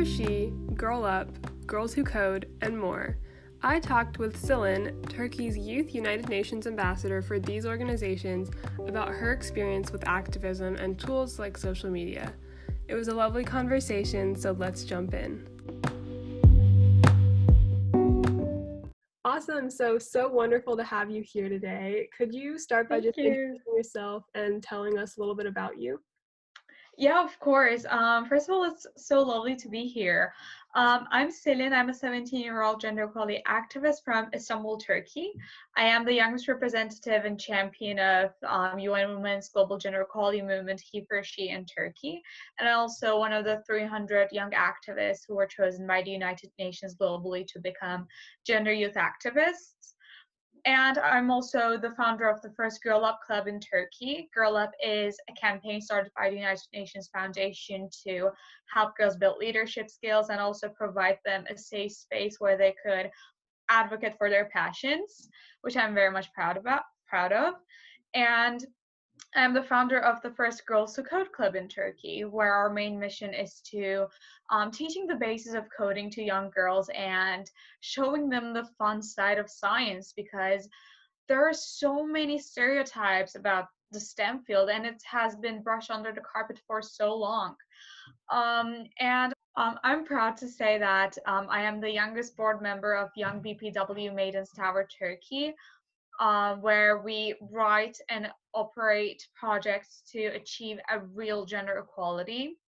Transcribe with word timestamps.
for 0.00 0.06
She, 0.06 0.50
Girl 0.76 1.04
Up, 1.04 1.28
Girls 1.66 1.92
Who 1.92 2.04
Code, 2.04 2.48
and 2.62 2.78
more. 2.78 3.18
I 3.62 3.78
talked 3.78 4.18
with 4.18 4.34
Ceylin, 4.34 5.06
Turkey's 5.10 5.58
Youth 5.58 5.94
United 5.94 6.26
Nations 6.30 6.66
ambassador 6.66 7.20
for 7.20 7.38
these 7.38 7.66
organizations, 7.66 8.50
about 8.86 9.10
her 9.10 9.30
experience 9.32 9.92
with 9.92 10.08
activism 10.08 10.76
and 10.76 10.98
tools 10.98 11.38
like 11.38 11.58
social 11.58 11.90
media. 11.90 12.32
It 12.88 12.94
was 12.94 13.08
a 13.08 13.14
lovely 13.14 13.44
conversation, 13.44 14.34
so 14.34 14.52
let's 14.52 14.84
jump 14.84 15.12
in. 15.12 15.46
Awesome. 19.26 19.68
So, 19.68 19.98
so 19.98 20.28
wonderful 20.28 20.78
to 20.78 20.84
have 20.84 21.10
you 21.10 21.22
here 21.22 21.50
today. 21.50 22.08
Could 22.16 22.34
you 22.34 22.58
start 22.58 22.88
by 22.88 23.02
Thank 23.02 23.04
just 23.04 23.18
you. 23.18 23.26
introducing 23.26 23.76
yourself 23.76 24.24
and 24.34 24.62
telling 24.62 24.96
us 24.96 25.18
a 25.18 25.20
little 25.20 25.36
bit 25.36 25.44
about 25.44 25.78
you? 25.78 26.00
Yeah, 27.00 27.24
of 27.24 27.40
course. 27.40 27.86
Um, 27.88 28.26
first 28.26 28.46
of 28.46 28.54
all, 28.54 28.64
it's 28.64 28.86
so 28.98 29.22
lovely 29.22 29.56
to 29.56 29.70
be 29.70 29.86
here. 29.86 30.34
Um, 30.74 31.08
I'm 31.10 31.30
Ceylin. 31.30 31.72
I'm 31.72 31.88
a 31.88 31.94
17 31.94 32.38
year 32.38 32.60
old 32.60 32.78
gender 32.78 33.04
equality 33.04 33.42
activist 33.48 34.04
from 34.04 34.28
Istanbul, 34.34 34.76
Turkey. 34.76 35.32
I 35.78 35.84
am 35.84 36.04
the 36.04 36.12
youngest 36.12 36.46
representative 36.46 37.24
and 37.24 37.40
champion 37.40 37.98
of 37.98 38.32
um, 38.46 38.78
UN 38.78 39.14
Women's 39.14 39.48
Global 39.48 39.78
Gender 39.78 40.02
Equality 40.02 40.42
Movement, 40.42 40.78
He 40.78 41.00
for 41.08 41.24
She 41.24 41.48
in 41.48 41.64
Turkey, 41.64 42.20
and 42.58 42.68
also 42.68 43.18
one 43.18 43.32
of 43.32 43.46
the 43.46 43.62
300 43.66 44.28
young 44.30 44.50
activists 44.50 45.22
who 45.26 45.36
were 45.36 45.46
chosen 45.46 45.86
by 45.86 46.02
the 46.02 46.10
United 46.10 46.50
Nations 46.58 46.94
globally 46.94 47.46
to 47.46 47.58
become 47.60 48.06
gender 48.44 48.74
youth 48.74 48.96
activists. 48.96 49.94
And 50.66 50.98
I'm 50.98 51.30
also 51.30 51.78
the 51.78 51.92
founder 51.92 52.28
of 52.28 52.42
the 52.42 52.50
first 52.50 52.82
Girl 52.82 53.04
Up 53.04 53.20
Club 53.26 53.46
in 53.46 53.60
Turkey. 53.60 54.28
Girl 54.34 54.56
Up 54.56 54.72
is 54.84 55.18
a 55.28 55.32
campaign 55.32 55.80
started 55.80 56.12
by 56.16 56.30
the 56.30 56.36
United 56.36 56.66
Nations 56.72 57.08
Foundation 57.12 57.88
to 58.06 58.30
help 58.72 58.96
girls 58.96 59.16
build 59.16 59.38
leadership 59.38 59.88
skills 59.88 60.28
and 60.28 60.40
also 60.40 60.68
provide 60.68 61.18
them 61.24 61.44
a 61.48 61.56
safe 61.56 61.92
space 61.92 62.36
where 62.40 62.58
they 62.58 62.74
could 62.84 63.10
advocate 63.70 64.18
for 64.18 64.28
their 64.28 64.50
passions, 64.52 65.28
which 65.62 65.76
I'm 65.76 65.94
very 65.94 66.10
much 66.10 66.32
proud 66.32 66.56
about 66.56 66.82
proud 67.08 67.32
of. 67.32 67.54
And 68.14 68.64
I'm 69.36 69.54
the 69.54 69.62
founder 69.62 70.00
of 70.00 70.20
the 70.22 70.30
first 70.32 70.66
Girls 70.66 70.96
Who 70.96 71.04
Code 71.04 71.30
Club 71.32 71.54
in 71.54 71.68
Turkey, 71.68 72.24
where 72.24 72.52
our 72.52 72.68
main 72.68 72.98
mission 72.98 73.32
is 73.32 73.60
to 73.66 74.06
um, 74.50 74.72
teaching 74.72 75.06
the 75.06 75.14
basis 75.14 75.54
of 75.54 75.68
coding 75.76 76.10
to 76.10 76.22
young 76.22 76.50
girls 76.50 76.90
and 76.94 77.48
showing 77.80 78.28
them 78.28 78.52
the 78.52 78.68
fun 78.76 79.00
side 79.02 79.38
of 79.38 79.48
science 79.48 80.12
because 80.16 80.68
there 81.28 81.48
are 81.48 81.54
so 81.54 82.04
many 82.04 82.38
stereotypes 82.38 83.36
about 83.36 83.66
the 83.92 84.00
STEM 84.00 84.40
field 84.40 84.68
and 84.68 84.84
it 84.84 85.00
has 85.04 85.36
been 85.36 85.62
brushed 85.62 85.90
under 85.90 86.12
the 86.12 86.20
carpet 86.20 86.60
for 86.66 86.82
so 86.82 87.14
long. 87.14 87.54
Um, 88.32 88.84
and 88.98 89.32
um, 89.56 89.78
I'm 89.84 90.04
proud 90.04 90.36
to 90.38 90.48
say 90.48 90.78
that 90.78 91.16
um, 91.26 91.46
I 91.50 91.62
am 91.62 91.80
the 91.80 91.90
youngest 91.90 92.36
board 92.36 92.62
member 92.62 92.94
of 92.94 93.10
Young 93.16 93.42
BPW 93.42 94.14
Maidens 94.14 94.50
Tower 94.56 94.88
Turkey, 94.98 95.54
uh, 96.20 96.54
where 96.56 96.98
we 96.98 97.34
write 97.50 97.98
and 98.10 98.30
operate 98.54 99.26
projects 99.34 100.02
to 100.12 100.26
achieve 100.26 100.78
a 100.90 101.00
real 101.14 101.44
gender 101.46 101.78
equality. 101.78 102.58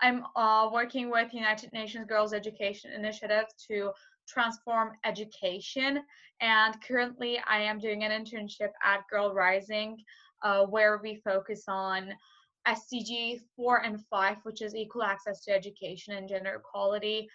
I'm 0.00 0.24
uh, 0.34 0.70
working 0.72 1.10
with 1.10 1.32
United 1.32 1.72
Nations 1.72 2.06
Girls 2.08 2.32
Education 2.32 2.90
Initiative 2.92 3.44
to 3.68 3.90
transform 4.26 4.92
education, 5.04 6.00
and 6.40 6.74
currently 6.82 7.38
I 7.46 7.60
am 7.60 7.78
doing 7.78 8.02
an 8.02 8.10
internship 8.10 8.70
at 8.82 9.06
Girl 9.10 9.34
Rising, 9.34 9.98
uh, 10.42 10.64
where 10.64 10.98
we 11.02 11.20
focus 11.24 11.64
on 11.68 12.12
SDG 12.66 13.40
4 13.56 13.84
and 13.84 14.00
5, 14.10 14.38
which 14.42 14.62
is 14.62 14.74
equal 14.74 15.02
access 15.02 15.44
to 15.44 15.52
education 15.52 16.14
and 16.14 16.28
gender 16.28 16.62
equality. 16.64 17.28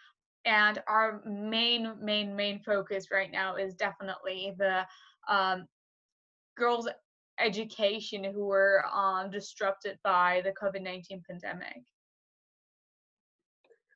And 0.46 0.82
our 0.88 1.22
main, 1.26 1.94
main, 2.02 2.36
main 2.36 2.62
focus 2.64 3.08
right 3.12 3.32
now 3.32 3.56
is 3.56 3.76
definitely 3.76 4.54
the 4.58 4.86
um, 5.30 5.66
girls' 6.58 6.90
education 7.40 8.24
who 8.24 8.46
were 8.46 8.84
um, 8.94 9.32
disrupted 9.32 9.98
by 10.04 10.42
the 10.44 10.52
COVID 10.52 10.84
19 10.84 11.24
pandemic. 11.28 11.82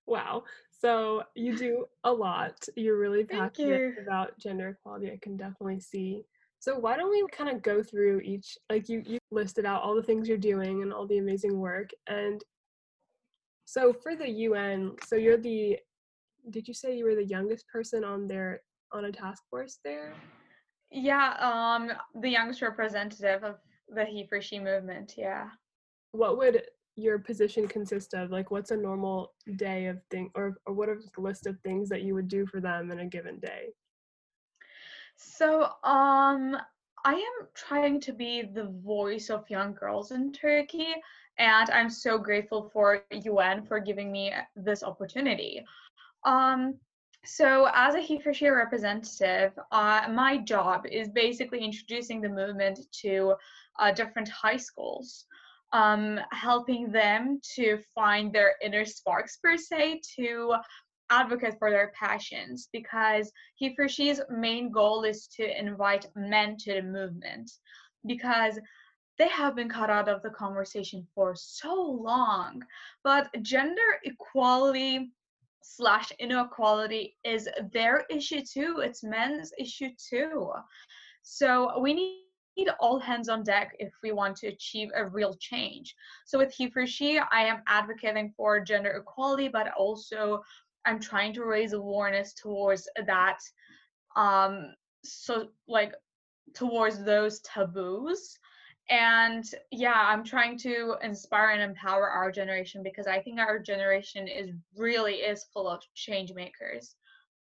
Wow. 0.07 0.43
So 0.71 1.23
you 1.35 1.57
do 1.57 1.85
a 2.03 2.11
lot. 2.11 2.55
You're 2.75 2.97
really 2.97 3.23
passionate 3.23 3.95
you. 3.95 3.95
about 4.01 4.37
gender 4.37 4.69
equality. 4.69 5.11
I 5.11 5.19
can 5.21 5.37
definitely 5.37 5.79
see. 5.79 6.23
So 6.59 6.77
why 6.77 6.95
don't 6.95 7.09
we 7.09 7.25
kind 7.31 7.49
of 7.49 7.61
go 7.61 7.83
through 7.83 8.21
each 8.21 8.57
like 8.69 8.87
you 8.87 9.03
you 9.05 9.17
listed 9.31 9.65
out 9.65 9.81
all 9.81 9.95
the 9.95 10.03
things 10.03 10.27
you're 10.27 10.37
doing 10.37 10.81
and 10.81 10.93
all 10.93 11.05
the 11.07 11.17
amazing 11.17 11.59
work 11.59 11.89
and 12.07 12.41
so 13.65 13.93
for 13.93 14.15
the 14.15 14.29
UN, 14.29 14.95
so 15.05 15.15
you're 15.15 15.37
the 15.37 15.77
did 16.49 16.67
you 16.67 16.73
say 16.73 16.95
you 16.95 17.05
were 17.05 17.15
the 17.15 17.25
youngest 17.25 17.67
person 17.67 18.03
on 18.03 18.27
their 18.27 18.61
on 18.91 19.05
a 19.05 19.11
task 19.11 19.43
force 19.49 19.79
there? 19.83 20.13
Yeah, 20.93 21.33
um, 21.39 21.91
the 22.21 22.29
youngest 22.29 22.61
representative 22.61 23.43
of 23.43 23.55
the 23.89 24.05
he 24.05 24.25
for 24.27 24.41
she 24.41 24.59
movement. 24.59 25.15
Yeah. 25.17 25.49
What 26.11 26.37
would 26.37 26.61
your 26.95 27.17
position 27.17 27.67
consist 27.67 28.13
of? 28.13 28.29
Like 28.29 28.51
what's 28.51 28.69
a 28.69 28.77
normal 28.77 29.33
day 29.55 29.87
of 29.87 29.99
thing 30.11 30.29
or 30.35 30.57
or 30.67 30.73
what 30.73 30.89
is 30.89 31.09
the 31.15 31.21
list 31.21 31.47
of 31.47 31.59
things 31.61 31.89
that 31.89 32.03
you 32.03 32.13
would 32.13 32.27
do 32.27 32.45
for 32.45 32.61
them 32.61 32.91
in 32.91 32.99
a 32.99 33.05
given 33.05 33.39
day? 33.39 33.69
So, 35.15 35.63
um, 35.83 36.57
I 37.05 37.13
am 37.13 37.47
trying 37.55 37.99
to 38.01 38.13
be 38.13 38.43
the 38.43 38.65
voice 38.85 39.29
of 39.29 39.49
young 39.49 39.73
girls 39.73 40.11
in 40.11 40.31
Turkey, 40.31 40.93
and 41.37 41.69
I'm 41.71 41.89
so 41.89 42.17
grateful 42.17 42.69
for 42.71 43.03
UN 43.11 43.65
for 43.65 43.79
giving 43.79 44.11
me 44.11 44.31
this 44.55 44.83
opportunity. 44.83 45.65
Um, 46.23 46.75
so, 47.25 47.69
as 47.73 47.95
a 47.95 47.99
he 47.99 48.19
for 48.19 48.33
she 48.33 48.49
representative, 48.49 49.53
uh, 49.71 50.07
my 50.11 50.37
job 50.37 50.85
is 50.85 51.09
basically 51.09 51.63
introducing 51.63 52.19
the 52.19 52.29
movement 52.29 52.79
to 53.01 53.35
uh, 53.79 53.91
different 53.91 54.27
high 54.27 54.57
schools, 54.57 55.25
um, 55.71 56.19
helping 56.31 56.91
them 56.91 57.39
to 57.55 57.79
find 57.95 58.33
their 58.33 58.55
inner 58.61 58.83
sparks, 58.83 59.37
per 59.37 59.55
se, 59.57 60.01
to 60.17 60.55
advocate 61.09 61.55
for 61.59 61.69
their 61.69 61.93
passions 61.97 62.69
because 62.73 63.31
he 63.55 63.73
for 63.75 63.87
she's 63.87 64.19
main 64.29 64.71
goal 64.71 65.03
is 65.03 65.27
to 65.27 65.59
invite 65.59 66.07
men 66.15 66.57
to 66.57 66.73
the 66.73 66.81
movement 66.81 67.49
because 68.05 68.59
they 69.17 69.27
have 69.27 69.55
been 69.55 69.69
cut 69.69 69.89
out 69.89 70.09
of 70.09 70.21
the 70.23 70.29
conversation 70.29 71.07
for 71.13 71.35
so 71.35 71.73
long. 71.73 72.61
But 73.03 73.29
gender 73.43 73.99
equality 74.03 75.11
slash 75.63 76.11
inequality 76.19 77.15
is 77.23 77.49
their 77.71 78.05
issue 78.09 78.41
too. 78.41 78.81
It's 78.83 79.03
men's 79.03 79.51
issue 79.57 79.89
too. 79.97 80.51
So 81.23 81.79
we 81.79 81.93
need 81.93 82.23
need 82.57 82.69
all 82.79 82.99
hands 82.99 83.29
on 83.29 83.43
deck 83.43 83.75
if 83.79 83.91
we 84.03 84.11
want 84.11 84.35
to 84.37 84.47
achieve 84.47 84.89
a 84.95 85.07
real 85.07 85.33
change. 85.35 85.95
So 86.25 86.37
with 86.37 86.53
he 86.53 86.69
for 86.69 86.85
she 86.85 87.19
i 87.31 87.41
am 87.41 87.61
advocating 87.67 88.33
for 88.35 88.59
gender 88.59 88.91
equality 88.91 89.47
but 89.47 89.71
also 89.73 90.41
I'm 90.85 90.99
trying 90.99 91.33
to 91.35 91.45
raise 91.45 91.73
awareness 91.73 92.33
towards 92.33 92.87
that 93.07 93.39
um 94.15 94.73
so 95.03 95.47
like 95.67 95.93
towards 96.53 97.03
those 97.03 97.39
taboos 97.41 98.37
and 98.89 99.45
yeah 99.71 100.07
i'm 100.07 100.23
trying 100.23 100.57
to 100.57 100.95
inspire 101.01 101.51
and 101.51 101.61
empower 101.61 102.09
our 102.09 102.31
generation 102.31 102.83
because 102.83 103.07
i 103.07 103.19
think 103.19 103.39
our 103.39 103.57
generation 103.59 104.27
is 104.27 104.49
really 104.75 105.15
is 105.15 105.45
full 105.53 105.69
of 105.69 105.81
change 105.95 106.33
makers 106.33 106.95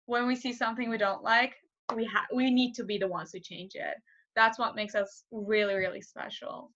when 0.07 0.27
we 0.27 0.35
see 0.35 0.53
something 0.53 0.91
we 0.91 0.99
don't 0.99 1.23
like 1.23 1.55
we 1.95 2.05
have 2.05 2.25
we 2.35 2.51
need 2.51 2.75
to 2.75 2.85
be 2.85 2.99
the 2.99 3.07
ones 3.07 3.31
who 3.33 3.39
change 3.39 3.75
it 3.75 3.97
that's 4.35 4.59
what 4.59 4.75
makes 4.75 4.95
us 4.95 5.25
really 5.31 5.75
really 5.75 6.03
special 6.03 6.73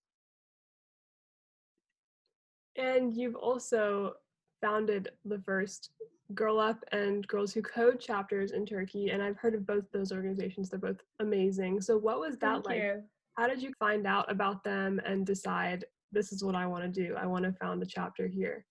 And 2.77 3.13
you've 3.15 3.37
also 3.37 4.15
founded 4.61 5.11
the 5.25 5.39
first 5.41 5.91
Girl 6.35 6.59
Up 6.59 6.83
and 6.93 7.27
Girls 7.29 7.53
Who 7.53 7.61
Code 7.61 8.01
chapters 8.01 8.53
in 8.53 8.65
Turkey, 8.65 9.11
and 9.11 9.23
I've 9.23 9.37
heard 9.37 9.55
of 9.55 9.67
both 9.67 9.85
those 9.93 10.13
organizations. 10.13 10.71
They're 10.71 10.79
both 10.79 11.03
amazing. 11.21 11.83
So, 11.83 11.99
what 11.99 12.21
was 12.21 12.39
that 12.39 12.65
thank 12.65 12.67
like? 12.67 12.83
you 12.83 13.03
How 13.35 13.49
did 13.49 13.63
you 13.63 13.73
find 13.79 14.07
out 14.07 14.31
about 14.31 14.63
them 14.63 15.01
and 15.05 15.27
decide 15.27 15.85
this 16.13 16.33
is 16.33 16.45
what 16.45 16.55
I 16.55 16.67
want 16.67 16.85
to 16.85 16.89
do? 16.89 17.15
I 17.17 17.27
want 17.27 17.45
to 17.45 17.53
found 17.53 17.83
a 17.83 17.87
chapter 17.87 18.27
here. 18.27 18.65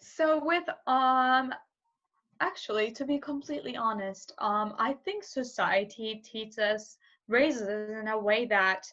so 0.00 0.44
with 0.44 0.64
um 0.86 1.52
Actually, 2.40 2.90
to 2.92 3.04
be 3.06 3.18
completely 3.18 3.76
honest, 3.76 4.32
um, 4.38 4.74
I 4.78 4.92
think 4.92 5.24
society 5.24 6.20
teaches 6.22 6.98
raises 7.28 7.90
in 7.90 8.08
a 8.08 8.18
way 8.18 8.44
that 8.46 8.86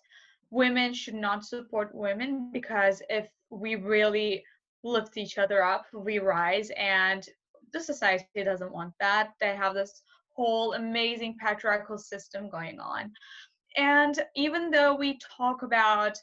women 0.50 0.94
should 0.94 1.16
not 1.16 1.44
support 1.44 1.94
women 1.94 2.52
because 2.54 3.02
if 3.10 3.28
we 3.50 3.76
really 3.76 4.44
lift 4.84 5.18
each 5.18 5.38
other 5.38 5.62
up, 5.64 5.86
we 5.94 6.20
rise, 6.20 6.72
and 6.78 7.28
the 7.74 7.82
society 7.82 8.44
doesn't 8.44 8.72
want 8.72 8.94
that. 9.00 9.32
They 9.42 9.56
have 9.56 9.74
this 9.74 10.04
whole 10.36 10.74
amazing 10.74 11.36
patriarchal 11.38 11.98
system 11.98 12.50
going 12.50 12.80
on. 12.80 13.12
And 13.76 14.20
even 14.36 14.72
though 14.72 14.96
we 14.96 15.20
talk 15.38 15.64
about 15.64 16.18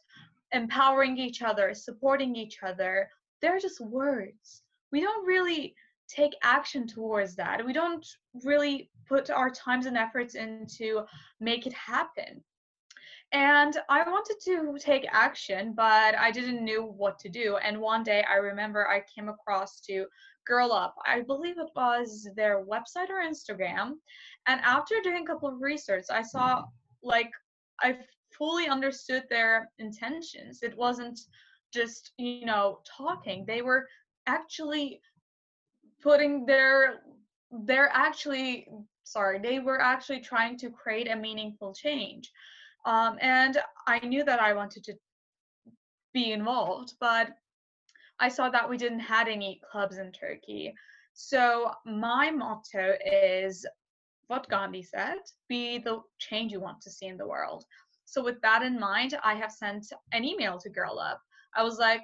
empowering 0.53 1.19
each 1.19 1.43
other, 1.43 1.75
supporting 1.75 2.37
each 2.37 2.59
other, 2.63 3.09
they're 3.41 3.59
just 3.59 3.81
words 3.81 4.63
we 4.93 5.01
don't 5.01 5.27
really 5.27 5.75
take 6.09 6.35
action 6.43 6.87
towards 6.87 7.37
that. 7.37 7.65
We 7.65 7.73
don't 7.73 8.07
really 8.45 8.91
put 9.09 9.31
our 9.31 9.51
times 9.51 9.87
and 9.87 9.97
efforts 9.97 10.35
into 10.35 11.03
make 11.41 11.67
it 11.67 11.73
happen. 11.73 12.43
And 13.33 13.77
I 13.89 14.03
wanted 14.03 14.37
to 14.47 14.77
take 14.81 15.07
action, 15.13 15.73
but 15.77 16.17
I 16.17 16.33
didn't 16.33 16.65
know 16.65 16.85
what 16.85 17.21
to 17.21 17.29
do. 17.29 17.59
And 17.59 17.81
one 17.81 18.03
day 18.03 18.25
I 18.29 18.37
remember 18.37 18.89
I 18.89 19.05
came 19.15 19.29
across 19.29 19.81
to 19.83 20.07
Girl 20.45 20.73
Up. 20.73 20.97
I 21.07 21.21
believe 21.21 21.57
it 21.59 21.71
was 21.77 22.29
their 22.35 22.65
website 22.65 23.09
or 23.09 23.23
Instagram. 23.23 23.93
And 24.49 24.61
after 24.63 24.97
doing 25.05 25.23
a 25.23 25.27
couple 25.27 25.49
of 25.49 25.61
research, 25.61 26.07
I 26.11 26.23
saw 26.23 26.65
like 27.03 27.31
I 27.81 27.99
fully 28.37 28.69
understood 28.69 29.25
their 29.29 29.71
intentions. 29.79 30.63
It 30.63 30.77
wasn't 30.77 31.19
just, 31.73 32.13
you 32.19 32.45
know, 32.45 32.81
talking. 32.97 33.45
They 33.47 33.63
were 33.63 33.87
actually 34.27 35.01
putting 36.03 36.47
their 36.47 37.01
they're 37.65 37.91
actually 37.93 38.69
sorry, 39.05 39.39
they 39.41 39.59
were 39.59 39.81
actually 39.81 40.21
trying 40.21 40.57
to 40.59 40.71
create 40.71 41.11
a 41.11 41.17
meaningful 41.17 41.75
change. 41.75 42.31
Um, 42.87 43.19
and 43.21 43.59
I 43.87 43.99
knew 44.07 44.25
that 44.25 44.41
I 44.41 44.53
wanted 44.53 44.85
to 44.85 44.95
be 46.15 46.33
involved, 46.33 46.95
but 47.01 47.31
I 48.21 48.29
saw 48.29 48.51
that 48.51 48.69
we 48.69 48.77
didn't 48.77 49.01
had 49.01 49.29
any 49.29 49.61
clubs 49.71 49.99
in 49.99 50.13
Turkey. 50.13 50.75
So 51.13 51.73
my 51.85 52.31
motto 52.31 52.95
is 53.05 53.67
what 54.31 54.49
Gandhi 54.49 54.83
said, 54.83 55.19
be 55.49 55.79
the 55.79 56.01
change 56.19 56.53
you 56.53 56.61
want 56.61 56.81
to 56.83 56.91
see 56.91 57.07
in 57.07 57.17
the 57.17 57.27
world. 57.27 57.65
So 58.05 58.23
with 58.23 58.41
that 58.43 58.63
in 58.63 58.79
mind, 58.79 59.19
I 59.23 59.35
have 59.35 59.53
sent 59.53 59.93
an 60.13 60.25
email 60.25 60.59
to 60.59 60.71
Girl 60.71 60.99
Up. 60.99 61.21
I 61.57 61.63
was 61.63 61.79
like, 61.79 62.03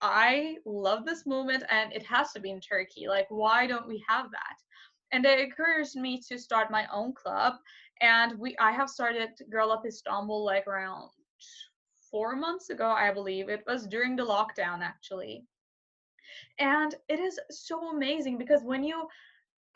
I 0.00 0.56
love 0.64 1.04
this 1.04 1.26
movement 1.26 1.64
and 1.70 1.92
it 1.92 2.04
has 2.04 2.32
to 2.32 2.40
be 2.40 2.50
in 2.50 2.60
Turkey. 2.60 3.08
Like, 3.08 3.26
why 3.30 3.66
don't 3.66 3.88
we 3.88 4.04
have 4.08 4.30
that? 4.30 4.56
And 5.12 5.24
it 5.24 5.40
encouraged 5.40 5.96
me 5.96 6.20
to 6.28 6.38
start 6.38 6.70
my 6.70 6.86
own 6.92 7.14
club 7.14 7.54
and 8.00 8.38
we 8.38 8.56
i 8.60 8.70
have 8.70 8.88
started 8.88 9.30
girl 9.50 9.72
up 9.72 9.84
istanbul 9.86 10.44
like 10.44 10.66
around 10.66 11.10
four 12.10 12.36
months 12.36 12.70
ago 12.70 12.86
i 12.86 13.12
believe 13.12 13.48
it 13.48 13.62
was 13.66 13.86
during 13.86 14.16
the 14.16 14.24
lockdown 14.24 14.80
actually 14.80 15.44
and 16.58 16.94
it 17.08 17.18
is 17.18 17.38
so 17.50 17.90
amazing 17.90 18.38
because 18.38 18.62
when 18.62 18.84
you 18.84 19.06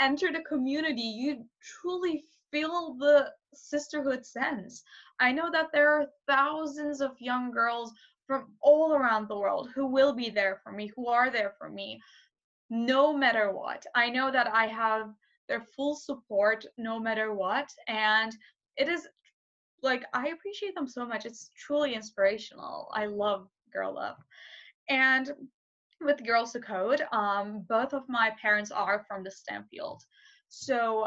enter 0.03 0.33
the 0.33 0.41
community 0.41 1.01
you 1.03 1.45
truly 1.63 2.25
feel 2.51 2.95
the 2.99 3.31
sisterhood 3.55 4.25
sense 4.27 4.83
i 5.21 5.31
know 5.31 5.51
that 5.51 5.71
there 5.73 5.91
are 5.95 6.07
thousands 6.27 7.01
of 7.01 7.13
young 7.21 7.51
girls 7.51 7.93
from 8.27 8.47
all 8.63 8.95
around 8.95 9.29
the 9.29 9.39
world 9.45 9.71
who 9.75 9.87
will 9.87 10.13
be 10.13 10.29
there 10.31 10.61
for 10.63 10.73
me 10.73 10.91
who 10.97 11.09
are 11.09 11.31
there 11.31 11.55
for 11.59 11.69
me 11.69 12.01
no 12.75 13.13
matter 13.13 13.53
what. 13.53 13.85
I 13.95 14.09
know 14.09 14.31
that 14.31 14.49
i 14.49 14.67
have 14.67 15.11
their 15.49 15.61
full 15.61 15.95
support 15.95 16.65
no 16.79 16.99
matter 16.99 17.35
what 17.35 17.69
and 17.87 18.35
it 18.77 18.89
is 18.89 19.07
like 19.83 20.05
i 20.15 20.29
appreciate 20.29 20.75
them 20.75 20.89
so 20.89 21.05
much. 21.07 21.27
It's 21.27 21.51
truly 21.57 21.95
inspirational. 21.95 22.91
I 22.95 23.07
love 23.07 23.49
girl 23.73 23.99
up. 23.99 24.19
And 24.89 25.33
with 26.05 26.27
girls 26.27 26.53
who 26.53 26.61
code 26.61 27.03
um 27.13 27.65
both 27.69 27.93
of 27.93 28.09
my 28.09 28.31
parents 28.41 28.71
are 28.71 29.05
from 29.09 29.23
the 29.23 29.31
stem 29.31 29.65
field 29.71 30.03
so 30.49 31.07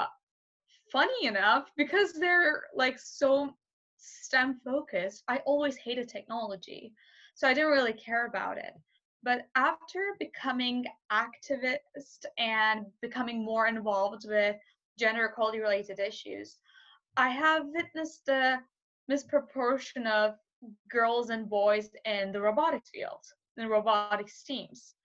funny 0.92 1.26
enough 1.28 1.70
because 1.78 2.14
they're 2.14 2.64
like 2.76 2.98
so 3.00 3.54
stem 3.98 4.60
focused 4.64 5.24
i 5.28 5.38
always 5.46 5.76
hated 5.78 6.08
technology. 6.08 6.94
So 7.36 7.48
i 7.48 7.54
didn't 7.54 7.72
really 7.72 7.94
care 7.94 8.26
about 8.28 8.58
it. 8.58 8.74
But 9.24 9.48
after 9.56 10.16
becoming 10.20 10.86
activist 11.12 12.26
and 12.38 12.86
becoming 13.02 13.44
more 13.44 13.68
involved 13.68 14.26
with 14.28 14.56
gender 15.00 15.26
equality 15.26 15.60
related 15.60 16.00
issues, 16.00 16.60
I 17.18 17.30
have 17.30 17.66
witnessed 17.74 18.26
the 18.28 18.60
misproportion 19.12 20.06
of 20.06 20.36
girls 20.90 21.30
and 21.32 21.50
boys 21.50 21.90
in 22.06 22.32
the 22.32 22.42
robotics 22.42 22.90
field, 22.92 23.26
in 23.58 23.68
robotics 23.68 24.44
teams. 24.44 24.96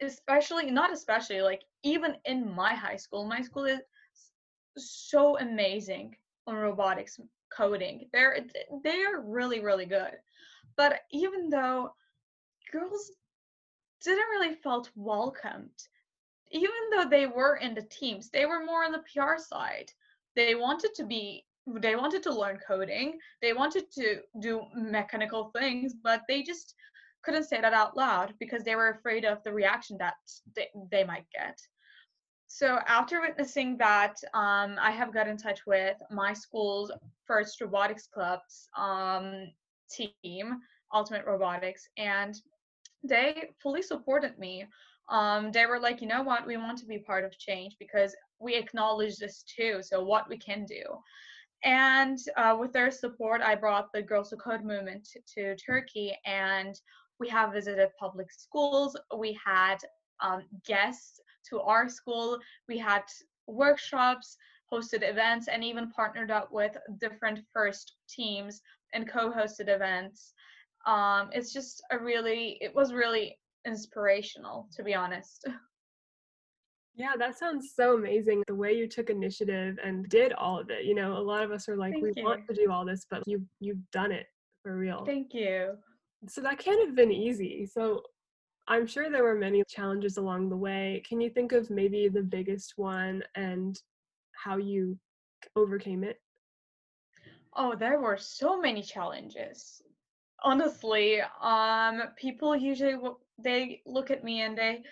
Especially, 0.00 0.70
not 0.70 0.92
especially, 0.92 1.40
like 1.40 1.62
even 1.82 2.16
in 2.24 2.54
my 2.54 2.74
high 2.74 2.96
school, 2.96 3.24
my 3.24 3.40
school 3.40 3.64
is 3.64 3.80
so 4.76 5.38
amazing 5.38 6.16
on 6.46 6.56
robotics 6.56 7.20
coding. 7.56 8.08
They're 8.12 8.38
they 8.82 9.02
are 9.04 9.20
really 9.22 9.60
really 9.60 9.86
good. 9.86 10.12
But 10.76 11.00
even 11.12 11.48
though 11.48 11.94
girls 12.72 13.12
didn't 14.02 14.28
really 14.30 14.54
felt 14.54 14.90
welcomed 14.94 15.88
even 16.50 16.70
though 16.92 17.08
they 17.08 17.26
were 17.26 17.56
in 17.56 17.74
the 17.74 17.82
teams 17.82 18.30
they 18.30 18.46
were 18.46 18.64
more 18.64 18.84
on 18.84 18.92
the 18.92 19.02
pr 19.12 19.36
side 19.38 19.90
they 20.36 20.54
wanted 20.54 20.94
to 20.94 21.04
be 21.04 21.44
they 21.80 21.96
wanted 21.96 22.22
to 22.22 22.34
learn 22.34 22.58
coding 22.66 23.18
they 23.40 23.52
wanted 23.52 23.90
to 23.90 24.20
do 24.40 24.62
mechanical 24.74 25.50
things 25.58 25.94
but 26.02 26.22
they 26.28 26.42
just 26.42 26.74
couldn't 27.24 27.44
say 27.44 27.60
that 27.60 27.72
out 27.72 27.96
loud 27.96 28.34
because 28.38 28.62
they 28.62 28.76
were 28.76 28.90
afraid 28.90 29.24
of 29.24 29.42
the 29.42 29.52
reaction 29.52 29.96
that 29.98 30.14
they, 30.54 30.68
they 30.90 31.04
might 31.04 31.26
get 31.32 31.58
so 32.46 32.78
after 32.86 33.20
witnessing 33.20 33.76
that 33.78 34.14
um, 34.34 34.76
i 34.80 34.90
have 34.90 35.12
got 35.12 35.28
in 35.28 35.36
touch 35.36 35.60
with 35.66 35.96
my 36.10 36.32
school's 36.32 36.90
first 37.26 37.60
robotics 37.60 38.06
club's 38.06 38.68
um, 38.76 39.48
team 39.90 40.60
ultimate 40.92 41.26
robotics 41.26 41.88
and 41.96 42.40
they 43.04 43.50
fully 43.62 43.82
supported 43.82 44.38
me. 44.38 44.66
Um, 45.10 45.52
they 45.52 45.66
were 45.66 45.78
like, 45.78 46.00
you 46.00 46.08
know 46.08 46.22
what, 46.22 46.46
we 46.46 46.56
want 46.56 46.78
to 46.78 46.86
be 46.86 46.98
part 46.98 47.24
of 47.24 47.38
change 47.38 47.76
because 47.78 48.16
we 48.40 48.54
acknowledge 48.54 49.16
this 49.16 49.44
too. 49.44 49.80
So 49.82 50.02
what 50.02 50.28
we 50.28 50.38
can 50.38 50.64
do. 50.64 50.82
And 51.62 52.18
uh, 52.36 52.56
with 52.58 52.72
their 52.72 52.90
support, 52.90 53.42
I 53.42 53.54
brought 53.54 53.92
the 53.92 54.02
Girls 54.02 54.30
Who 54.30 54.36
Code 54.36 54.64
movement 54.64 55.08
to, 55.12 55.20
to 55.34 55.56
Turkey, 55.56 56.14
and 56.26 56.78
we 57.20 57.28
have 57.28 57.52
visited 57.52 57.88
public 57.98 58.32
schools. 58.32 58.96
We 59.16 59.38
had 59.44 59.78
um, 60.20 60.42
guests 60.66 61.20
to 61.50 61.60
our 61.60 61.88
school. 61.88 62.38
We 62.68 62.78
had 62.78 63.02
workshops, 63.46 64.36
hosted 64.72 65.08
events, 65.08 65.48
and 65.48 65.62
even 65.62 65.90
partnered 65.90 66.30
up 66.30 66.50
with 66.52 66.76
different 67.00 67.40
first 67.52 67.96
teams 68.08 68.60
and 68.92 69.08
co-hosted 69.08 69.68
events 69.68 70.34
um 70.86 71.30
it's 71.32 71.52
just 71.52 71.82
a 71.90 71.98
really 71.98 72.58
it 72.60 72.74
was 72.74 72.92
really 72.92 73.38
inspirational 73.66 74.68
to 74.74 74.82
be 74.82 74.94
honest 74.94 75.46
yeah 76.94 77.12
that 77.18 77.38
sounds 77.38 77.72
so 77.74 77.96
amazing 77.96 78.42
the 78.46 78.54
way 78.54 78.72
you 78.72 78.86
took 78.86 79.10
initiative 79.10 79.78
and 79.82 80.08
did 80.08 80.32
all 80.34 80.58
of 80.58 80.70
it 80.70 80.84
you 80.84 80.94
know 80.94 81.16
a 81.16 81.18
lot 81.18 81.42
of 81.42 81.50
us 81.50 81.68
are 81.68 81.76
like 81.76 81.92
Thank 81.92 82.04
we 82.04 82.12
you. 82.16 82.24
want 82.24 82.46
to 82.48 82.54
do 82.54 82.70
all 82.70 82.84
this 82.84 83.06
but 83.10 83.22
you 83.26 83.42
you've 83.60 83.90
done 83.90 84.12
it 84.12 84.26
for 84.62 84.76
real 84.76 85.04
thank 85.04 85.32
you 85.32 85.76
so 86.28 86.40
that 86.42 86.58
can't 86.58 86.86
have 86.86 86.94
been 86.96 87.12
easy. 87.12 87.66
So 87.66 88.02
i'm 88.66 88.86
sure 88.86 89.10
there 89.10 89.24
were 89.24 89.34
many 89.34 89.62
challenges 89.68 90.16
along 90.16 90.48
the 90.48 90.56
way. 90.56 91.02
Can 91.06 91.20
you 91.20 91.30
think 91.30 91.52
of 91.52 91.70
maybe 91.70 92.08
the 92.08 92.22
biggest 92.22 92.74
one 92.76 93.22
and 93.34 93.78
how 94.32 94.56
you 94.56 94.98
overcame 95.56 96.04
it? 96.04 96.20
Oh 97.56 97.74
there 97.76 98.00
were 98.00 98.16
so 98.16 98.60
many 98.60 98.82
challenges. 98.82 99.82
Honestly 100.42 101.20
um 101.42 102.02
people 102.16 102.56
usually 102.56 102.96
they 103.38 103.82
look 103.86 104.10
at 104.10 104.24
me 104.24 104.42
and 104.42 104.56
they 104.56 104.82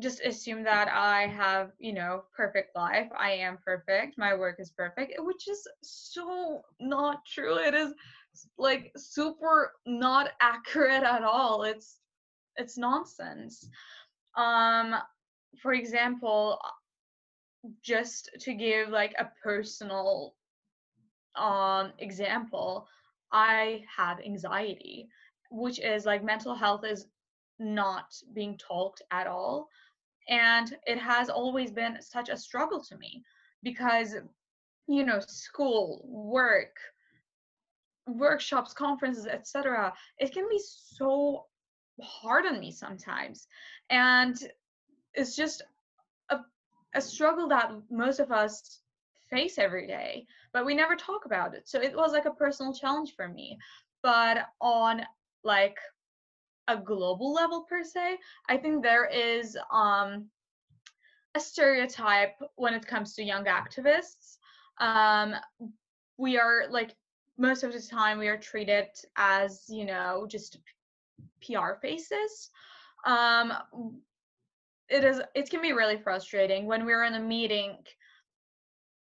just 0.00 0.20
assume 0.24 0.64
that 0.64 0.88
i 0.88 1.26
have 1.28 1.70
you 1.78 1.92
know 1.92 2.24
perfect 2.36 2.74
life. 2.74 3.08
I 3.16 3.30
am 3.30 3.58
perfect. 3.64 4.18
My 4.18 4.34
work 4.34 4.56
is 4.58 4.70
perfect 4.70 5.14
which 5.18 5.48
is 5.48 5.66
so 5.82 6.62
not 6.80 7.24
true. 7.26 7.58
It 7.58 7.74
is 7.74 7.94
like 8.58 8.92
super 8.96 9.72
not 9.86 10.30
accurate 10.40 11.02
at 11.02 11.22
all 11.22 11.62
it's 11.62 12.00
it's 12.56 12.78
nonsense 12.78 13.68
um 14.36 14.94
for 15.60 15.72
example 15.72 16.58
just 17.82 18.30
to 18.40 18.54
give 18.54 18.88
like 18.88 19.14
a 19.18 19.30
personal 19.42 20.34
um 21.36 21.92
example 21.98 22.86
I 23.34 23.82
have 23.96 24.20
anxiety, 24.20 25.08
which 25.50 25.80
is 25.80 26.06
like 26.06 26.22
mental 26.22 26.54
health 26.54 26.84
is 26.84 27.08
not 27.58 28.14
being 28.32 28.56
talked 28.58 29.02
at 29.10 29.26
all. 29.26 29.68
And 30.28 30.74
it 30.86 30.98
has 30.98 31.28
always 31.28 31.72
been 31.72 32.00
such 32.00 32.28
a 32.28 32.36
struggle 32.36 32.80
to 32.84 32.96
me 32.96 33.24
because, 33.62 34.14
you 34.86 35.04
know, 35.04 35.18
school, 35.20 36.02
work, 36.06 36.76
workshops, 38.06 38.72
conferences, 38.72 39.26
etc. 39.26 39.92
It 40.18 40.32
can 40.32 40.48
be 40.48 40.60
so 40.62 41.46
hard 42.02 42.46
on 42.46 42.60
me 42.60 42.70
sometimes. 42.70 43.46
And 43.90 44.36
it's 45.14 45.36
just 45.36 45.62
a, 46.30 46.38
a 46.94 47.00
struggle 47.00 47.48
that 47.48 47.72
most 47.90 48.20
of 48.20 48.32
us 48.32 48.80
face 49.30 49.58
every 49.58 49.86
day, 49.86 50.26
but 50.52 50.66
we 50.66 50.74
never 50.74 50.96
talk 50.96 51.24
about 51.24 51.54
it. 51.54 51.68
So 51.68 51.80
it 51.80 51.96
was 51.96 52.12
like 52.12 52.26
a 52.26 52.30
personal 52.30 52.74
challenge 52.74 53.14
for 53.16 53.28
me. 53.28 53.58
But 54.02 54.46
on 54.60 55.02
like 55.44 55.78
a 56.68 56.76
global 56.76 57.32
level 57.32 57.62
per 57.68 57.82
se. 57.82 58.18
I 58.48 58.56
think 58.56 58.82
there 58.82 59.06
is 59.06 59.56
um, 59.72 60.26
a 61.34 61.40
stereotype 61.40 62.36
when 62.56 62.74
it 62.74 62.86
comes 62.86 63.14
to 63.14 63.22
young 63.22 63.44
activists. 63.44 64.38
Um, 64.78 65.34
we 66.16 66.38
are 66.38 66.64
like 66.70 66.94
most 67.38 67.62
of 67.62 67.72
the 67.72 67.80
time 67.80 68.18
we 68.18 68.28
are 68.28 68.36
treated 68.36 68.86
as 69.16 69.64
you 69.68 69.84
know 69.84 70.26
just 70.28 70.58
PR 71.46 71.74
faces. 71.80 72.50
Um, 73.06 73.52
it 74.88 75.04
is 75.04 75.20
it 75.34 75.50
can 75.50 75.62
be 75.62 75.72
really 75.72 75.98
frustrating 75.98 76.66
when 76.66 76.84
we're 76.84 77.04
in 77.04 77.14
a 77.14 77.20
meeting 77.20 77.78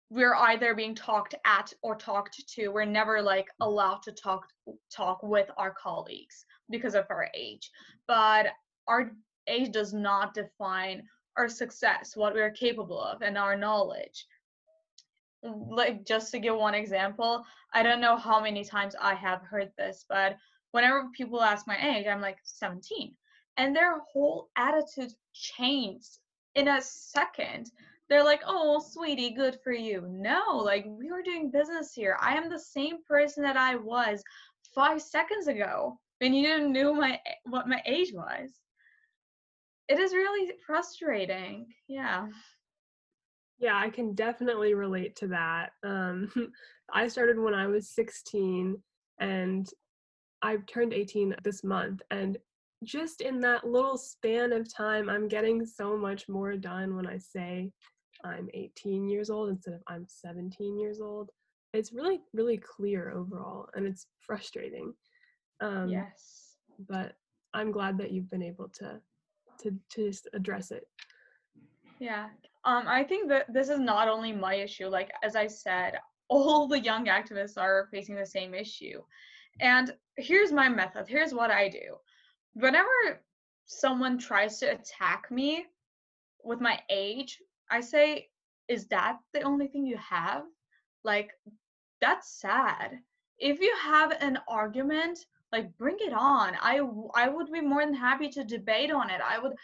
we're 0.08 0.36
either 0.36 0.74
being 0.74 0.94
talked 0.94 1.34
at 1.44 1.72
or 1.82 1.96
talked 1.96 2.46
to 2.48 2.68
we're 2.68 2.84
never 2.84 3.20
like 3.20 3.48
allowed 3.60 4.02
to 4.02 4.12
talk 4.12 4.46
talk 4.90 5.22
with 5.22 5.50
our 5.56 5.72
colleagues 5.72 6.44
because 6.70 6.94
of 6.94 7.04
our 7.10 7.28
age 7.34 7.70
but 8.06 8.46
our 8.86 9.10
age 9.48 9.72
does 9.72 9.92
not 9.92 10.34
define 10.34 11.02
our 11.36 11.48
success 11.48 12.12
what 12.14 12.34
we're 12.34 12.50
capable 12.50 13.00
of 13.00 13.22
and 13.22 13.36
our 13.36 13.56
knowledge 13.56 14.26
like 15.42 16.04
just 16.04 16.30
to 16.32 16.38
give 16.38 16.56
one 16.56 16.74
example 16.74 17.44
i 17.74 17.82
don't 17.82 18.00
know 18.00 18.16
how 18.16 18.40
many 18.40 18.64
times 18.64 18.94
i 19.00 19.14
have 19.14 19.42
heard 19.42 19.70
this 19.76 20.04
but 20.08 20.36
whenever 20.72 21.08
people 21.16 21.42
ask 21.42 21.66
my 21.66 21.96
age 21.96 22.06
i'm 22.06 22.20
like 22.20 22.38
17 22.42 23.14
and 23.56 23.76
their 23.76 23.98
whole 24.12 24.48
attitude 24.56 25.12
changed 25.32 26.18
in 26.54 26.68
a 26.68 26.80
second 26.80 27.70
they're 28.08 28.24
like, 28.24 28.42
oh, 28.46 28.80
sweetie, 28.80 29.34
good 29.34 29.58
for 29.64 29.72
you. 29.72 30.06
No, 30.08 30.42
like 30.56 30.84
we 30.86 31.10
were 31.10 31.22
doing 31.22 31.50
business 31.50 31.92
here. 31.92 32.16
I 32.20 32.36
am 32.36 32.48
the 32.48 32.58
same 32.58 33.02
person 33.02 33.42
that 33.42 33.56
I 33.56 33.76
was 33.76 34.22
five 34.74 35.02
seconds 35.02 35.48
ago 35.48 35.98
when 36.20 36.32
you 36.32 36.46
didn't 36.46 36.72
know 36.72 36.94
my 36.94 37.20
what 37.44 37.68
my 37.68 37.82
age 37.86 38.12
was. 38.14 38.50
It 39.88 39.98
is 39.98 40.12
really 40.12 40.52
frustrating. 40.66 41.66
Yeah. 41.88 42.26
Yeah, 43.58 43.76
I 43.76 43.88
can 43.88 44.14
definitely 44.14 44.74
relate 44.74 45.16
to 45.16 45.28
that. 45.28 45.70
Um, 45.82 46.30
I 46.92 47.08
started 47.08 47.38
when 47.38 47.54
I 47.54 47.66
was 47.66 47.90
16 47.90 48.76
and 49.20 49.68
I've 50.42 50.66
turned 50.66 50.92
18 50.92 51.34
this 51.42 51.64
month. 51.64 52.02
And 52.10 52.38
just 52.84 53.20
in 53.20 53.40
that 53.40 53.66
little 53.66 53.96
span 53.96 54.52
of 54.52 54.72
time, 54.72 55.08
I'm 55.08 55.28
getting 55.28 55.64
so 55.64 55.96
much 55.96 56.28
more 56.28 56.56
done 56.56 56.94
when 56.94 57.06
I 57.06 57.18
say 57.18 57.70
I'm 58.24 58.48
18 58.54 59.08
years 59.08 59.30
old 59.30 59.50
instead 59.50 59.74
of 59.74 59.80
I'm 59.88 60.06
17 60.06 60.78
years 60.78 61.00
old. 61.00 61.30
It's 61.72 61.92
really, 61.92 62.20
really 62.32 62.58
clear 62.58 63.10
overall, 63.10 63.68
and 63.74 63.86
it's 63.86 64.06
frustrating. 64.20 64.94
Um, 65.60 65.88
yes. 65.88 66.56
But 66.88 67.14
I'm 67.54 67.72
glad 67.72 67.98
that 67.98 68.12
you've 68.12 68.30
been 68.30 68.42
able 68.42 68.70
to 68.80 69.00
to 69.60 69.70
to 69.70 70.08
just 70.08 70.28
address 70.34 70.70
it. 70.70 70.86
Yeah. 71.98 72.28
Um, 72.66 72.84
I 72.86 73.04
think 73.04 73.28
that 73.28 73.52
this 73.52 73.68
is 73.68 73.78
not 73.78 74.08
only 74.08 74.32
my 74.32 74.54
issue. 74.54 74.88
Like 74.88 75.10
as 75.22 75.36
I 75.36 75.46
said, 75.46 75.98
all 76.28 76.66
the 76.66 76.80
young 76.80 77.06
activists 77.06 77.56
are 77.56 77.88
facing 77.90 78.16
the 78.16 78.26
same 78.26 78.52
issue. 78.52 79.00
And 79.60 79.94
here's 80.16 80.52
my 80.52 80.68
method. 80.68 81.06
Here's 81.08 81.32
what 81.32 81.50
I 81.50 81.68
do. 81.68 81.96
Whenever 82.54 83.22
someone 83.64 84.18
tries 84.18 84.58
to 84.58 84.66
attack 84.66 85.30
me 85.30 85.64
with 86.44 86.60
my 86.60 86.78
age 86.90 87.38
I 87.70 87.80
say, 87.80 88.28
is 88.68 88.86
that 88.88 89.18
the 89.32 89.42
only 89.42 89.66
thing 89.68 89.86
you 89.86 89.96
have? 89.96 90.44
Like, 91.04 91.30
that's 92.00 92.40
sad. 92.40 92.98
If 93.38 93.60
you 93.60 93.74
have 93.82 94.12
an 94.20 94.38
argument, 94.48 95.18
like 95.52 95.76
bring 95.78 95.96
it 96.00 96.12
on. 96.12 96.54
I 96.60 96.80
I 97.14 97.28
would 97.28 97.50
be 97.52 97.60
more 97.60 97.84
than 97.84 97.94
happy 97.94 98.28
to 98.30 98.44
debate 98.44 98.90
on 98.90 99.10
it. 99.10 99.20
I 99.20 99.38
would 99.38 99.54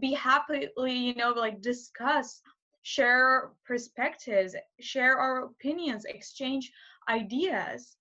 be 0.00 0.12
happily, 0.12 0.68
you 0.92 1.14
know, 1.14 1.30
like 1.30 1.60
discuss, 1.60 2.42
share 2.82 3.50
perspectives, 3.66 4.54
share 4.80 5.16
our 5.18 5.44
opinions, 5.44 6.04
exchange 6.04 6.72
ideas. 7.08 7.96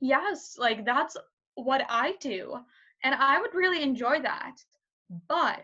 Yes, 0.00 0.56
like 0.58 0.84
that's 0.84 1.16
what 1.54 1.82
I 1.88 2.14
do. 2.20 2.58
And 3.02 3.14
I 3.14 3.40
would 3.40 3.54
really 3.54 3.82
enjoy 3.82 4.20
that. 4.22 4.56
But 5.28 5.60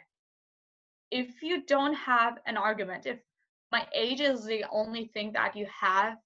if 1.11 1.43
you 1.43 1.63
don't 1.63 1.95
have 1.95 2.39
an 2.47 2.57
argument, 2.57 3.07
if 3.07 3.19
my 3.73 3.87
age 3.95 4.21
is 4.21 4.45
the 4.45 4.65
only 4.71 5.07
thing 5.07 5.33
that 5.33 5.57
you 5.57 5.67
have 5.81 6.17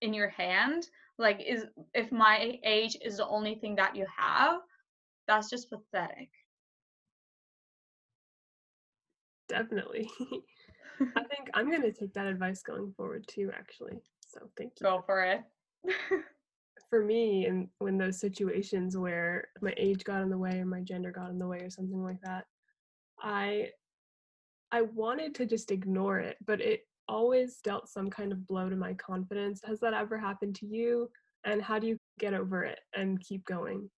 in 0.00 0.14
your 0.14 0.28
hand, 0.28 0.88
like 1.18 1.40
is 1.40 1.64
if 1.94 2.12
my 2.12 2.58
age 2.64 2.96
is 3.02 3.16
the 3.16 3.26
only 3.26 3.54
thing 3.54 3.76
that 3.76 3.96
you 3.96 4.06
have, 4.16 4.60
that's 5.26 5.50
just 5.50 5.70
pathetic. 5.70 6.30
Definitely. 9.48 10.10
I 11.00 11.24
think 11.30 11.50
I'm 11.54 11.70
going 11.70 11.82
to 11.82 11.92
take 11.92 12.14
that 12.14 12.26
advice 12.26 12.62
going 12.62 12.92
forward 12.96 13.26
too, 13.28 13.50
actually. 13.56 13.98
So 14.26 14.50
thank 14.56 14.72
you. 14.80 14.84
Go 14.86 15.02
for 15.04 15.22
it. 15.22 15.40
for 16.90 17.04
me, 17.04 17.46
and 17.46 17.68
when 17.78 17.98
those 17.98 18.20
situations 18.20 18.96
where 18.96 19.48
my 19.60 19.74
age 19.76 20.04
got 20.04 20.22
in 20.22 20.30
the 20.30 20.38
way 20.38 20.58
or 20.58 20.66
my 20.66 20.80
gender 20.80 21.10
got 21.10 21.30
in 21.30 21.38
the 21.38 21.46
way 21.46 21.58
or 21.58 21.70
something 21.70 22.02
like 22.02 22.20
that, 22.22 22.44
I 23.20 23.70
I 24.72 24.82
wanted 24.82 25.34
to 25.36 25.46
just 25.46 25.70
ignore 25.70 26.18
it, 26.18 26.36
but 26.44 26.60
it 26.60 26.80
always 27.08 27.58
dealt 27.62 27.88
some 27.88 28.10
kind 28.10 28.32
of 28.32 28.46
blow 28.46 28.68
to 28.68 28.76
my 28.76 28.94
confidence. 28.94 29.60
Has 29.64 29.80
that 29.80 29.94
ever 29.94 30.18
happened 30.18 30.56
to 30.56 30.66
you? 30.66 31.08
And 31.44 31.62
how 31.62 31.78
do 31.78 31.86
you 31.86 31.98
get 32.18 32.34
over 32.34 32.64
it 32.64 32.80
and 32.94 33.20
keep 33.20 33.44
going? 33.44 33.88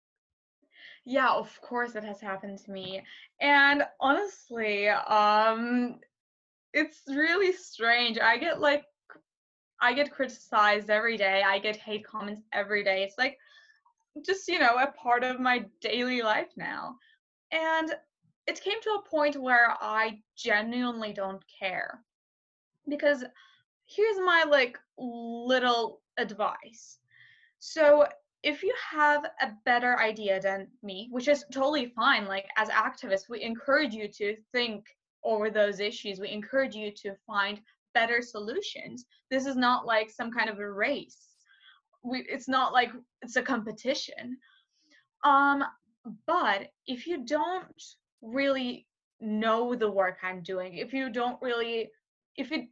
Yeah, 1.05 1.31
of 1.33 1.61
course 1.61 1.95
it 1.95 2.05
has 2.05 2.21
happened 2.21 2.59
to 2.59 2.71
me. 2.71 3.03
And 3.41 3.85
honestly, 4.01 4.89
um 4.89 6.01
it's 6.73 7.03
really 7.09 7.53
strange. 7.53 8.19
I 8.19 8.39
get 8.39 8.61
like 8.61 8.85
I 9.81 9.93
get 9.95 10.11
criticized 10.13 10.91
every 10.91 11.17
day. 11.17 11.43
I 11.45 11.59
get 11.59 11.77
hate 11.77 12.05
comments 12.07 12.43
every 12.53 12.85
day. 12.85 13.03
It's 13.05 13.19
like 13.19 13.39
just, 14.25 14.49
you 14.49 14.59
know, 14.59 14.77
a 14.79 14.93
part 14.93 15.25
of 15.25 15.41
my 15.41 15.65
daily 15.81 16.23
life 16.23 16.51
now. 16.57 16.97
And 17.53 17.95
it 18.47 18.61
came 18.61 18.81
to 18.83 18.91
a 18.91 19.09
point 19.09 19.37
where 19.37 19.77
I 19.81 20.23
genuinely 20.37 21.13
don't 21.13 21.43
care. 21.59 22.01
Because 22.89 23.25
here's 23.87 24.19
my 24.19 24.45
like 24.49 24.79
little 24.99 26.01
advice. 26.19 26.99
So 27.59 28.07
if 28.43 28.63
you 28.63 28.73
have 28.91 29.25
a 29.41 29.51
better 29.65 29.99
idea 29.99 30.41
than 30.41 30.69
me, 30.83 31.09
which 31.11 31.29
is 31.29 31.45
totally 31.53 31.87
fine, 31.87 32.27
like 32.27 32.47
as 32.57 32.69
activists, 32.69 33.29
we 33.29 33.43
encourage 33.43 33.95
you 33.95 34.09
to 34.09 34.37
think 34.53 34.87
over 35.25 35.51
those 35.51 35.81
issues. 35.81 36.21
We 36.21 36.31
encourage 36.31 36.75
you 36.75 36.93
to 37.03 37.15
find 37.27 37.61
better 37.95 38.23
solutions. 38.23 39.05
This 39.31 39.47
is 39.47 39.57
not 39.57 39.87
like 39.87 40.11
some 40.11 40.31
kind 40.31 40.49
of 40.49 40.59
a 40.59 40.71
race. 40.71 41.29
We, 42.05 42.21
it's 42.29 42.49
not 42.49 42.73
like 42.73 42.91
it's 43.23 43.37
a 43.37 43.43
competition. 43.43 44.37
Um, 45.25 45.65
but 46.27 46.69
if 46.87 47.07
you 47.07 47.25
don't 47.25 47.83
really 48.23 48.87
know 49.21 49.75
the 49.75 49.91
work 49.91 50.19
I'm 50.23 50.43
doing, 50.43 50.75
if 50.75 50.93
you 50.93 51.11
don't 51.11 51.43
really, 51.43 51.91
if 52.37 52.53
you 52.53 52.69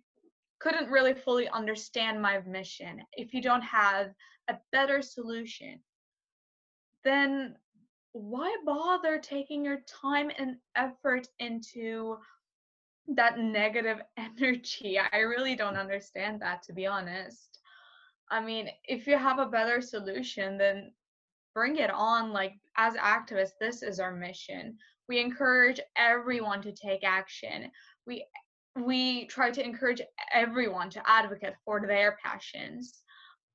couldn't 0.58 0.90
really 0.90 1.14
fully 1.14 1.48
understand 1.48 2.20
my 2.20 2.40
mission, 2.46 3.02
if 3.12 3.34
you 3.34 3.42
don't 3.42 3.62
have 3.62 4.12
a 4.48 4.56
better 4.72 5.02
solution, 5.02 5.80
then 7.04 7.56
why 8.12 8.54
bother 8.64 9.18
taking 9.18 9.64
your 9.64 9.80
time 9.86 10.30
and 10.38 10.56
effort 10.74 11.28
into 11.38 12.16
that 13.08 13.38
negative 13.38 13.98
energy? 14.16 14.98
I 14.98 15.18
really 15.18 15.56
don't 15.56 15.76
understand 15.76 16.40
that, 16.40 16.62
to 16.64 16.72
be 16.72 16.86
honest. 16.86 17.58
I 18.30 18.40
mean, 18.40 18.68
if 18.84 19.06
you 19.06 19.16
have 19.18 19.38
a 19.38 19.46
better 19.46 19.80
solution, 19.80 20.58
then 20.58 20.92
bring 21.54 21.76
it 21.76 21.90
on. 21.90 22.32
Like, 22.32 22.54
as 22.76 22.94
activists, 22.94 23.52
this 23.60 23.82
is 23.82 24.00
our 24.00 24.14
mission 24.14 24.78
we 25.08 25.20
encourage 25.20 25.80
everyone 25.96 26.60
to 26.62 26.72
take 26.72 27.04
action 27.04 27.70
we 28.06 28.24
we 28.76 29.26
try 29.26 29.50
to 29.50 29.64
encourage 29.64 30.00
everyone 30.32 30.90
to 30.90 31.02
advocate 31.06 31.54
for 31.64 31.80
their 31.86 32.18
passions 32.22 33.02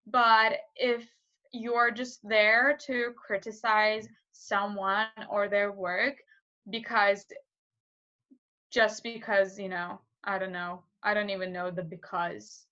but 0.08 0.54
if 0.76 1.08
you're 1.54 1.92
just 1.92 2.20
there 2.28 2.78
to 2.86 3.14
criticize 3.16 4.08
someone 4.32 5.08
or 5.30 5.48
their 5.48 5.72
work 5.72 6.16
because 6.70 7.26
just 8.72 9.04
because 9.04 9.60
you 9.60 9.70
know 9.70 10.00
i 10.24 10.40
don't 10.40 10.52
know 10.52 10.82
i 11.04 11.14
don't 11.14 11.30
even 11.30 11.52
know 11.52 11.70
the 11.70 11.84
because 11.84 12.66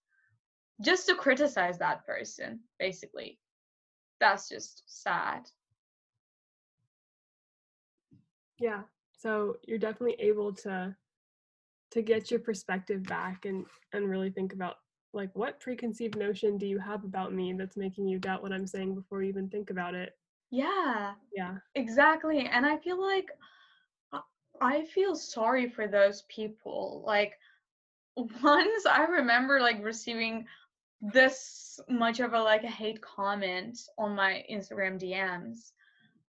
just 0.82 1.08
to 1.08 1.16
criticize 1.16 1.78
that 1.78 2.06
person 2.06 2.60
basically. 2.80 3.38
That's 4.22 4.50
just 4.50 4.84
sad. 4.86 5.46
Yeah 8.60 8.82
so 9.18 9.58
you're 9.68 9.78
definitely 9.78 10.16
able 10.20 10.54
to 10.54 10.96
to 11.92 12.02
get 12.02 12.32
your 12.32 12.40
perspective 12.40 13.04
back 13.04 13.46
and 13.46 13.66
and 13.94 14.10
really 14.10 14.30
think 14.30 14.54
about 14.54 14.76
like 15.14 15.30
what 15.36 15.60
preconceived 15.60 16.18
notion 16.18 16.58
do 16.58 16.66
you 16.66 16.80
have 16.80 17.04
about 17.04 17.34
me 17.34 17.54
that's 17.54 17.78
making 17.78 18.08
you 18.08 18.20
doubt 18.20 18.42
what 18.44 18.54
i'm 18.54 18.68
saying 18.68 18.94
before 18.96 19.22
you 19.24 19.30
even 19.30 19.50
think 19.50 19.70
about 19.70 19.96
it 19.96 20.16
Yeah, 20.52 21.14
Yeah. 21.34 21.58
exactly. 21.76 22.46
And 22.52 22.66
I 22.66 22.78
feel 22.78 23.02
like 23.02 23.28
I 24.14 24.22
I 24.62 24.84
feel 24.86 25.16
sorry 25.16 25.68
for 25.70 25.88
those 25.88 26.24
people. 26.24 27.04
Like 27.06 27.34
once 28.44 28.86
I 28.86 29.04
remember 29.06 29.60
like 29.62 29.84
receiving 29.84 30.46
this 31.02 31.80
much 31.90 32.20
of 32.20 32.34
a 32.34 32.42
like 32.42 32.64
a 32.64 32.68
hate 32.68 33.02
comment 33.02 33.78
on 33.98 34.16
my 34.16 34.44
Instagram 34.52 35.00
DMs. 35.00 35.72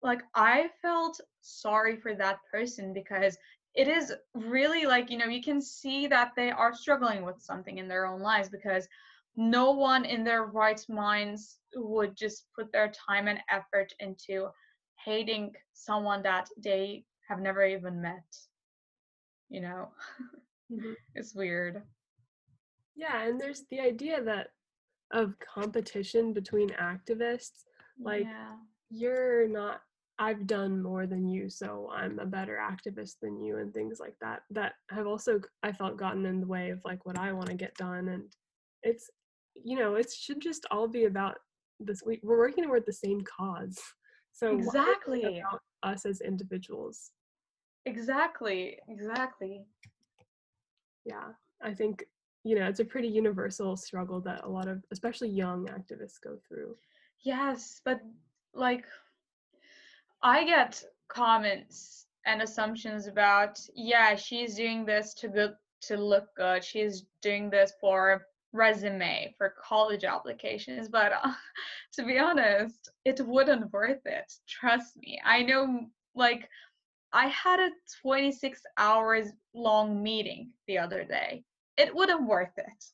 Like 0.02 0.22
I 0.36 0.70
felt 0.82 1.20
sorry 1.42 1.96
for 1.98 2.14
that 2.16 2.40
person 2.52 2.94
because 2.94 3.38
it 3.76 3.88
is 3.88 4.14
really 4.34 4.86
like, 4.86 5.10
you 5.10 5.18
know, 5.18 5.26
you 5.26 5.42
can 5.42 5.62
see 5.62 6.08
that 6.08 6.32
they 6.36 6.52
are 6.52 6.74
struggling 6.74 7.24
with 7.24 7.42
something 7.42 7.78
in 7.78 7.88
their 7.88 8.06
own 8.06 8.22
lives 8.22 8.50
because 8.50 8.88
no 9.36 9.72
one 9.72 10.06
in 10.06 10.24
their 10.24 10.46
right 10.46 10.82
minds 10.90 11.60
would 11.76 12.16
just 12.16 12.46
put 12.56 12.72
their 12.72 12.92
time 12.92 13.28
and 13.28 13.40
effort 13.50 13.94
into 14.00 14.48
hating 15.06 15.54
someone 15.74 16.22
that 16.24 16.48
they 16.64 17.06
have 17.28 17.40
never 17.40 17.66
even 17.66 18.02
met. 18.02 18.26
You 19.50 19.62
know, 19.62 19.90
Mhm. 20.72 20.96
it's 21.16 21.36
weird. 21.36 21.84
Yeah, 22.96 23.24
and 23.24 23.40
there's 23.40 23.64
the 23.70 23.80
idea 23.80 24.22
that 24.24 24.50
of 25.12 25.40
competition 25.40 26.34
between 26.34 26.70
activists. 26.70 27.64
Like 28.04 28.26
yeah. 28.26 28.56
you're 28.90 29.48
not 29.48 29.82
I've 30.20 30.46
done 30.46 30.84
more 30.84 31.08
than 31.08 31.28
you, 31.30 31.50
so 31.50 31.90
I'm 31.94 32.20
a 32.20 32.26
better 32.26 32.60
activist 32.62 33.16
than 33.22 33.40
you 33.40 33.58
and 33.58 33.74
things 33.74 34.00
like 34.02 34.16
that. 34.20 34.44
That 34.52 34.74
have 34.92 35.08
also 35.08 35.40
I 35.64 35.72
felt 35.72 35.98
gotten 35.98 36.26
in 36.26 36.42
the 36.42 36.48
way 36.48 36.72
of 36.72 36.84
like 36.84 37.06
what 37.06 37.18
I 37.18 37.32
want 37.32 37.48
to 37.48 37.56
get 37.56 37.74
done 37.76 38.10
and 38.10 38.24
it's 38.84 39.10
you 39.56 39.78
know, 39.78 39.96
it 39.96 40.10
should 40.12 40.42
just 40.42 40.66
all 40.72 40.88
be 40.88 41.06
about 41.06 41.38
this 41.80 42.04
we, 42.06 42.20
we're 42.24 42.38
working 42.38 42.66
toward 42.66 42.86
the 42.86 42.94
same 42.94 43.22
cause. 43.22 43.80
So 44.32 44.54
why 44.54 44.56
is 44.56 44.62
it 44.62 44.68
Exactly. 44.68 45.40
about 45.40 45.62
us 45.84 46.06
as 46.06 46.22
individuals. 46.22 47.12
Exactly. 47.86 48.78
Exactly. 48.88 49.66
Yeah. 51.04 51.30
I 51.62 51.74
think 51.74 52.06
you 52.46 52.56
know, 52.56 52.68
it's 52.68 52.80
a 52.80 52.86
pretty 52.86 53.08
universal 53.10 53.76
struggle 53.76 54.22
that 54.22 54.46
a 54.46 54.48
lot 54.48 54.68
of 54.68 54.84
especially 54.92 55.30
young 55.30 55.66
activists 55.68 56.22
go 56.24 56.38
through. 56.48 56.76
Yes, 57.22 57.82
but 57.84 58.00
like 58.54 58.86
I 60.22 60.44
get 60.44 60.84
comments 61.08 62.08
and 62.26 62.42
assumptions 62.42 63.08
about, 63.08 63.60
yeah, 63.74 64.16
she's 64.16 64.56
doing 64.56 64.86
this 64.86 65.14
to 65.16 65.30
good 65.30 65.56
to 65.82 65.96
look 65.98 66.36
good. 66.36 66.64
She's 66.64 67.06
doing 67.22 67.50
this 67.50 67.72
for 67.80 68.26
resume, 68.52 69.34
for 69.38 69.56
college 69.62 70.04
applications, 70.04 70.90
but 70.90 71.14
uh, 71.14 71.32
to 71.94 72.04
be 72.04 72.20
honest, 72.20 72.90
it 73.06 73.22
wouldn't 73.26 73.72
worth 73.72 74.06
it. 74.06 74.32
Trust 74.48 74.98
me. 74.98 75.22
I 75.24 75.44
know 75.44 75.88
like 76.16 76.50
I 77.14 77.28
had 77.28 77.60
a 77.60 77.70
26 78.02 78.62
hours 78.78 79.28
long 79.54 80.04
meeting 80.04 80.52
the 80.68 80.78
other 80.78 81.04
day. 81.04 81.44
It 81.78 81.96
wouldn't 81.96 82.28
worth 82.28 82.58
it. 82.58 82.86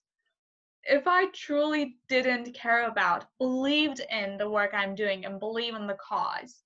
If 0.84 1.08
I 1.08 1.26
truly 1.34 1.98
didn't 2.08 2.54
care 2.54 2.88
about, 2.88 3.26
believed 3.40 4.02
in 4.12 4.38
the 4.38 4.50
work 4.50 4.76
I'm 4.76 4.94
doing 4.94 5.26
and 5.26 5.40
believe 5.40 5.74
in 5.74 5.88
the 5.88 5.98
cause, 6.08 6.62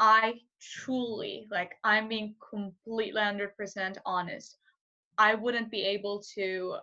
I 0.00 0.40
truly, 0.60 1.46
like, 1.50 1.72
I'm 1.84 2.08
being 2.08 2.34
completely 2.50 3.20
100% 3.20 3.98
honest. 4.06 4.56
I 5.18 5.34
wouldn't 5.34 5.70
be 5.70 5.82
able 5.82 6.22
to 6.34 6.76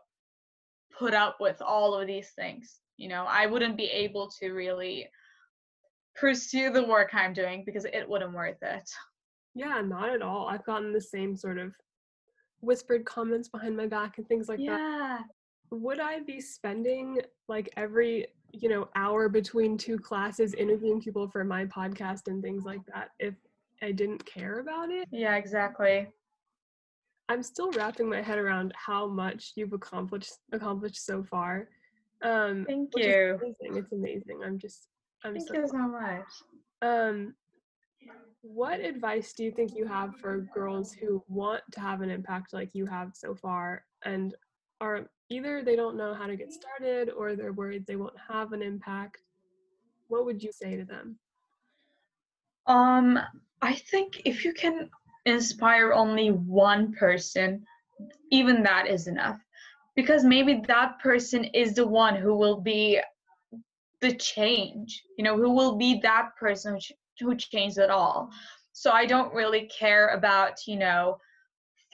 put 0.97 1.15
up 1.15 1.37
with 1.39 1.61
all 1.61 1.95
of 1.95 2.05
these 2.07 2.29
things. 2.35 2.79
You 2.97 3.09
know, 3.09 3.25
I 3.27 3.47
wouldn't 3.47 3.75
be 3.75 3.87
able 3.87 4.29
to 4.39 4.51
really 4.51 5.09
pursue 6.15 6.71
the 6.71 6.83
work 6.83 7.09
I'm 7.13 7.33
doing 7.33 7.63
because 7.65 7.85
it 7.85 8.07
wouldn't 8.07 8.33
worth 8.33 8.61
it. 8.61 8.89
Yeah, 9.55 9.81
not 9.81 10.09
at 10.09 10.21
all. 10.21 10.47
I've 10.47 10.65
gotten 10.65 10.93
the 10.93 11.01
same 11.01 11.35
sort 11.35 11.57
of 11.57 11.73
whispered 12.59 13.05
comments 13.05 13.49
behind 13.49 13.75
my 13.75 13.87
back 13.87 14.19
and 14.19 14.27
things 14.27 14.47
like 14.47 14.59
that. 14.59 14.65
Yeah. 14.65 15.19
Would 15.71 15.99
I 15.99 16.19
be 16.19 16.39
spending 16.39 17.21
like 17.47 17.73
every, 17.77 18.27
you 18.51 18.69
know, 18.69 18.87
hour 18.95 19.29
between 19.29 19.77
two 19.77 19.97
classes 19.97 20.53
interviewing 20.53 21.01
people 21.01 21.27
for 21.29 21.43
my 21.43 21.65
podcast 21.65 22.27
and 22.27 22.41
things 22.41 22.63
like 22.65 22.81
that 22.93 23.09
if 23.19 23.35
I 23.81 23.91
didn't 23.91 24.25
care 24.25 24.59
about 24.59 24.89
it? 24.89 25.07
Yeah, 25.11 25.35
exactly. 25.35 26.07
I'm 27.29 27.43
still 27.43 27.71
wrapping 27.71 28.09
my 28.09 28.21
head 28.21 28.37
around 28.39 28.73
how 28.75 29.07
much 29.07 29.51
you've 29.55 29.73
accomplished 29.73 30.33
accomplished 30.51 31.05
so 31.05 31.23
far. 31.23 31.67
Um 32.21 32.65
Thank 32.67 32.91
you. 32.95 33.37
amazing. 33.41 33.77
It's 33.77 33.91
amazing. 33.91 34.39
I'm 34.45 34.57
just 34.57 34.87
I'm 35.23 35.33
Thank 35.33 35.49
so 35.49 35.53
you 35.55 35.67
so 35.67 35.77
much. 35.77 36.25
um 36.81 37.33
what 38.41 38.79
advice 38.79 39.33
do 39.33 39.43
you 39.43 39.51
think 39.51 39.75
you 39.75 39.85
have 39.85 40.15
for 40.15 40.47
girls 40.53 40.93
who 40.93 41.21
want 41.27 41.61
to 41.71 41.79
have 41.81 42.01
an 42.01 42.09
impact 42.09 42.53
like 42.53 42.73
you 42.73 42.85
have 42.85 43.11
so 43.13 43.35
far 43.35 43.83
and 44.05 44.35
are 44.81 45.09
either 45.29 45.63
they 45.63 45.75
don't 45.75 45.97
know 45.97 46.13
how 46.13 46.27
to 46.27 46.35
get 46.35 46.53
started 46.53 47.09
or 47.09 47.35
they're 47.35 47.53
worried 47.53 47.85
they 47.85 47.95
won't 47.95 48.17
have 48.29 48.53
an 48.53 48.61
impact? 48.61 49.17
What 50.07 50.25
would 50.25 50.41
you 50.41 50.51
say 50.51 50.77
to 50.77 50.85
them? 50.85 51.17
Um, 52.67 53.19
I 53.61 53.73
think 53.73 54.21
if 54.25 54.45
you 54.45 54.53
can 54.53 54.89
inspire 55.25 55.93
only 55.93 56.29
one 56.29 56.93
person, 56.93 57.65
even 58.31 58.63
that 58.63 58.87
is 58.87 59.07
enough. 59.07 59.39
Because 59.95 60.23
maybe 60.23 60.61
that 60.67 60.99
person 60.99 61.43
is 61.45 61.73
the 61.73 61.87
one 61.87 62.15
who 62.15 62.35
will 62.35 62.61
be 62.61 63.01
the 63.99 64.13
change, 64.15 65.03
you 65.17 65.23
know, 65.23 65.35
who 65.35 65.51
will 65.51 65.75
be 65.75 65.99
that 66.01 66.35
person 66.39 66.75
who, 66.75 66.79
ch- 66.79 66.93
who 67.19 67.35
changed 67.35 67.79
it 67.79 67.89
all. 67.89 68.29
So 68.73 68.91
I 68.91 69.07
don't 69.07 69.33
really 69.33 69.67
care 69.75 70.09
about, 70.09 70.67
you 70.67 70.77
know, 70.77 71.17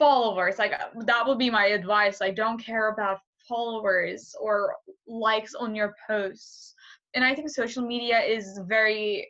followers. 0.04 0.58
Like 0.58 0.74
that 1.06 1.26
would 1.26 1.38
be 1.38 1.48
my 1.48 1.66
advice. 1.78 2.20
I 2.20 2.30
don't 2.30 2.62
care 2.62 2.88
about 2.90 3.20
followers 3.48 4.34
or 4.38 4.74
likes 5.06 5.54
on 5.54 5.74
your 5.74 5.94
posts. 6.06 6.74
And 7.14 7.24
I 7.24 7.34
think 7.34 7.48
social 7.48 7.86
media 7.86 8.20
is 8.20 8.60
very 8.68 9.26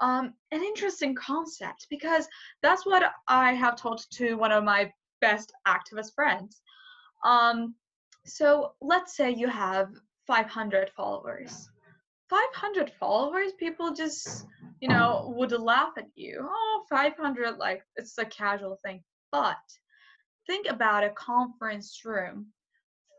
um, 0.00 0.34
an 0.52 0.62
interesting 0.62 1.16
concept 1.16 1.88
because 1.90 2.28
that's 2.62 2.86
what 2.86 3.02
I 3.26 3.54
have 3.54 3.74
told 3.74 4.04
to 4.12 4.34
one 4.34 4.52
of 4.52 4.62
my 4.62 4.92
best 5.20 5.52
activist 5.66 6.14
friends. 6.14 6.62
Um, 7.24 7.74
so 8.24 8.74
let's 8.80 9.16
say 9.16 9.32
you 9.32 9.48
have 9.48 9.88
500 10.28 10.90
followers. 10.96 11.68
500 12.30 12.92
followers, 13.00 13.50
people 13.58 13.92
just, 13.92 14.46
you 14.80 14.88
know, 14.88 15.34
would 15.36 15.50
laugh 15.50 15.92
at 15.98 16.06
you. 16.14 16.38
Oh, 16.40 16.84
500, 16.88 17.58
like 17.58 17.82
it's 17.96 18.16
a 18.18 18.24
casual 18.24 18.78
thing. 18.84 19.02
But 19.32 19.58
think 20.46 20.66
about 20.68 21.04
a 21.04 21.10
conference 21.10 22.04
room. 22.04 22.46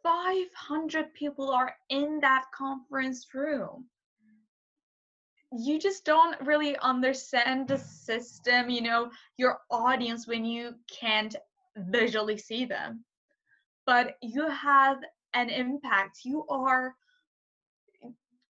500 0.03 1.13
people 1.13 1.51
are 1.51 1.75
in 1.89 2.19
that 2.21 2.45
conference 2.53 3.25
room 3.33 3.85
you 5.57 5.79
just 5.79 6.05
don't 6.05 6.39
really 6.41 6.77
understand 6.77 7.67
the 7.67 7.77
system, 7.77 8.69
you 8.69 8.81
know, 8.81 9.09
your 9.37 9.59
audience 9.69 10.27
when 10.27 10.43
you 10.43 10.75
can't 10.87 11.35
visually 11.77 12.37
see 12.37 12.65
them. 12.65 13.03
But 13.85 14.17
you 14.21 14.49
have 14.49 14.97
an 15.33 15.49
impact. 15.49 16.19
You 16.23 16.45
are 16.49 16.95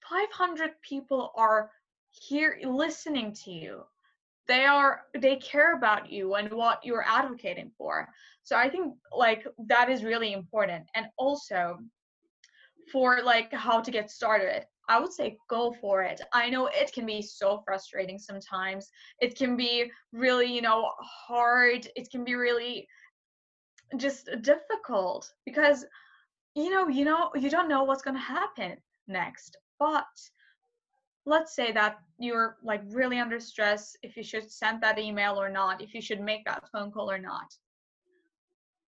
500 0.09 0.71
people 0.81 1.31
are 1.35 1.71
here 2.11 2.59
listening 2.63 3.33
to 3.43 3.51
you. 3.51 3.83
They 4.47 4.65
are 4.65 5.01
they 5.17 5.37
care 5.37 5.75
about 5.75 6.11
you 6.11 6.35
and 6.35 6.51
what 6.51 6.79
you're 6.83 7.05
advocating 7.07 7.71
for. 7.77 8.07
So 8.43 8.55
I 8.55 8.69
think 8.69 8.95
like 9.15 9.47
that 9.67 9.89
is 9.89 10.03
really 10.03 10.33
important. 10.33 10.85
And 10.95 11.07
also 11.17 11.79
for 12.91 13.21
like 13.23 13.51
how 13.51 13.81
to 13.81 13.91
get 13.91 14.11
started 14.11 14.65
I 14.87 14.99
would 14.99 15.11
say 15.11 15.37
go 15.49 15.73
for 15.81 16.03
it. 16.03 16.21
I 16.33 16.49
know 16.49 16.67
it 16.67 16.93
can 16.93 17.05
be 17.05 17.21
so 17.21 17.61
frustrating 17.65 18.19
sometimes. 18.19 18.89
It 19.19 19.35
can 19.35 19.57
be 19.57 19.91
really, 20.11 20.53
you 20.53 20.61
know, 20.61 20.91
hard. 20.99 21.87
It 21.95 22.09
can 22.11 22.23
be 22.23 22.35
really 22.35 22.87
just 23.97 24.29
difficult 24.41 25.31
because 25.45 25.85
you 26.55 26.69
know, 26.69 26.87
you 26.87 27.03
know, 27.03 27.31
you 27.35 27.49
don't 27.49 27.67
know 27.67 27.83
what's 27.83 28.01
going 28.01 28.15
to 28.15 28.21
happen 28.21 28.77
next. 29.07 29.57
But 29.77 30.05
let's 31.25 31.55
say 31.55 31.71
that 31.71 31.99
you're 32.19 32.57
like 32.63 32.81
really 32.89 33.19
under 33.19 33.39
stress 33.39 33.95
if 34.03 34.15
you 34.15 34.23
should 34.23 34.51
send 34.51 34.81
that 34.81 34.99
email 34.99 35.41
or 35.41 35.49
not, 35.49 35.81
if 35.81 35.93
you 35.93 36.01
should 36.01 36.21
make 36.21 36.45
that 36.45 36.69
phone 36.71 36.91
call 36.91 37.09
or 37.09 37.19
not. 37.19 37.53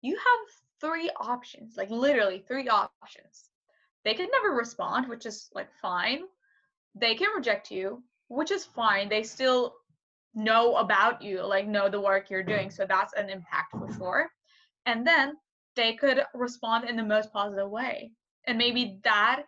You 0.02 0.15
have 0.15 0.89
three 0.89 1.10
options, 1.20 1.76
like 1.76 1.89
literally 1.89 2.44
three 2.48 2.70
options 2.70 3.50
they 4.06 4.13
can 4.13 4.28
never 4.32 4.56
respond, 4.56 5.08
which 5.10 5.26
is 5.26 5.50
like 5.54 5.70
fine. 5.82 6.22
They 6.96 7.15
can 7.15 7.30
reject 7.36 7.72
you, 7.72 8.04
which 8.28 8.52
is 8.52 8.65
fine. 8.65 9.10
They 9.10 9.24
still 9.24 9.76
know 10.34 10.76
about 10.76 11.22
you, 11.22 11.46
like 11.46 11.68
know 11.68 11.89
the 11.89 12.02
work 12.02 12.30
you're 12.30 12.44
doing. 12.44 12.72
So 12.72 12.86
that's 12.86 13.13
an 13.13 13.30
impact 13.30 13.76
for 13.78 13.92
sure. 13.94 14.30
And 14.86 15.06
then 15.06 15.34
they 15.76 15.94
could 15.94 16.24
respond 16.34 16.89
in 16.89 16.96
the 16.96 17.04
most 17.04 17.32
positive 17.34 17.70
way. 17.70 18.12
And 18.48 18.58
maybe 18.58 19.00
that 19.04 19.44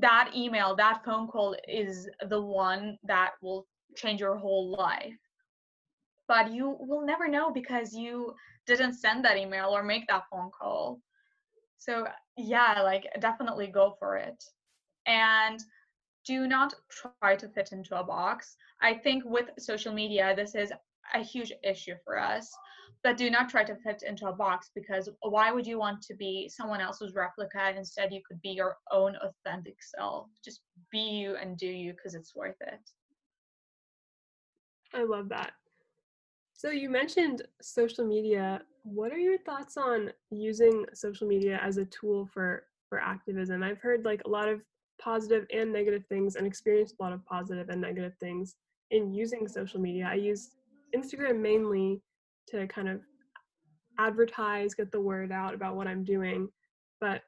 that 0.00 0.30
email, 0.34 0.74
that 0.76 1.04
phone 1.04 1.26
call 1.28 1.56
is 1.68 2.08
the 2.28 2.40
one 2.40 2.98
that 3.04 3.32
will 3.42 3.66
change 3.96 4.20
your 4.20 4.36
whole 4.36 4.70
life. 4.70 5.18
But 6.28 6.52
you 6.52 6.76
will 6.80 7.04
never 7.04 7.28
know 7.28 7.50
because 7.52 7.92
you 7.94 8.34
didn't 8.66 8.94
send 8.94 9.24
that 9.24 9.36
email 9.36 9.68
or 9.70 9.82
make 9.82 10.06
that 10.08 10.24
phone 10.30 10.50
call. 10.50 11.00
So 11.78 12.06
yeah 12.36 12.80
like 12.82 13.06
definitely 13.20 13.66
go 13.66 13.96
for 13.98 14.16
it. 14.16 14.42
And 15.06 15.60
do 16.26 16.46
not 16.46 16.74
try 16.90 17.18
to 17.20 17.48
fit 17.48 17.56
into 17.72 17.98
a 17.98 18.04
box. 18.04 18.56
I 18.80 18.94
think 18.94 19.08
with 19.12 19.40
social 19.58 19.92
media 19.92 20.34
this 20.34 20.54
is 20.54 20.72
a 21.14 21.20
huge 21.20 21.52
issue 21.64 21.94
for 22.04 22.18
us 22.18 22.50
but 23.02 23.16
do 23.16 23.30
not 23.30 23.48
try 23.48 23.64
to 23.64 23.74
fit 23.74 24.02
into 24.06 24.28
a 24.28 24.32
box 24.32 24.70
because 24.74 25.08
why 25.22 25.50
would 25.50 25.66
you 25.66 25.78
want 25.78 26.02
to 26.02 26.14
be 26.14 26.48
someone 26.48 26.80
else's 26.80 27.14
replica? 27.14 27.72
Instead 27.76 28.12
you 28.12 28.20
could 28.26 28.40
be 28.42 28.50
your 28.50 28.76
own 28.92 29.16
authentic 29.16 29.76
self. 29.82 30.28
Just 30.44 30.60
be 30.90 30.98
you 30.98 31.36
and 31.36 31.56
do 31.56 31.66
you 31.66 31.92
because 31.92 32.14
it's 32.14 32.34
worth 32.36 32.60
it. 32.60 32.80
I 34.94 35.04
love 35.04 35.28
that. 35.30 35.52
So 36.52 36.70
you 36.70 36.90
mentioned 36.90 37.42
social 37.60 38.06
media. 38.06 38.62
What 38.84 39.10
are 39.10 39.18
your 39.18 39.38
thoughts 39.38 39.76
on 39.76 40.12
using 40.30 40.84
social 40.94 41.26
media 41.26 41.58
as 41.62 41.78
a 41.78 41.84
tool 41.86 42.26
for 42.32 42.66
for 42.88 43.00
activism? 43.00 43.62
I've 43.62 43.80
heard 43.80 44.04
like 44.04 44.22
a 44.26 44.28
lot 44.28 44.48
of 44.48 44.60
positive 45.00 45.46
and 45.52 45.72
negative 45.72 46.04
things 46.08 46.36
and 46.36 46.46
experienced 46.46 46.94
a 47.00 47.02
lot 47.02 47.12
of 47.12 47.24
positive 47.26 47.68
and 47.68 47.80
negative 47.80 48.12
things 48.20 48.54
in 48.92 49.12
using 49.12 49.48
social 49.48 49.80
media. 49.80 50.06
I 50.08 50.14
use 50.14 50.50
instagram 50.94 51.40
mainly 51.40 52.02
to 52.48 52.66
kind 52.66 52.88
of 52.88 53.00
advertise, 53.98 54.74
get 54.74 54.90
the 54.90 55.00
word 55.00 55.32
out 55.32 55.54
about 55.54 55.76
what 55.76 55.86
I'm 55.86 56.04
doing. 56.04 56.48
But 57.00 57.22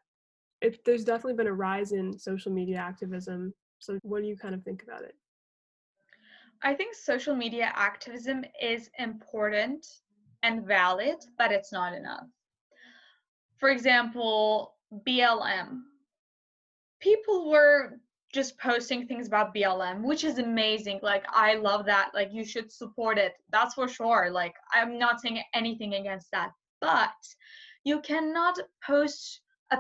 it, 0.61 0.85
there's 0.85 1.05
definitely 1.05 1.35
been 1.35 1.47
a 1.47 1.53
rise 1.53 1.93
in 1.93 2.19
social 2.19 2.53
media 2.53 2.77
activism. 2.77 3.53
So, 3.79 3.99
what 4.03 4.23
do 4.23 4.29
you 4.29 4.37
kind 4.37 4.55
of 4.55 4.63
think 4.63 4.83
about 4.83 5.03
it? 5.03 5.15
I 6.63 6.75
think 6.75 6.95
social 6.95 7.35
media 7.35 7.73
activism 7.75 8.45
is 8.61 8.89
important 8.99 9.87
and 10.43 10.67
valid, 10.67 11.17
but 11.37 11.53
it's 11.53 11.73
not 11.73 11.93
enough. 11.93 12.27
For 13.59 13.69
example, 13.69 14.75
BLM. 15.07 15.81
People 17.01 17.51
were 17.51 18.01
just 18.35 18.59
posting 18.59 19.07
things 19.07 19.29
about 19.29 19.55
BLM, 19.55 20.03
which 20.03 20.25
is 20.25 20.39
amazing. 20.39 20.99
Like, 21.03 21.25
I 21.29 21.55
love 21.55 21.87
that. 21.87 22.11
Like, 22.15 22.31
you 22.33 22.45
should 22.45 22.71
support 22.73 23.17
it. 23.17 23.35
That's 23.51 23.75
for 23.75 23.87
sure. 23.87 24.29
Like, 24.31 24.55
I'm 24.75 24.99
not 24.99 25.21
saying 25.21 25.41
anything 25.55 25.95
against 25.95 26.31
that. 26.33 26.51
But 26.81 27.15
you 27.85 28.01
cannot 28.01 28.59
post 28.85 29.41
a 29.71 29.79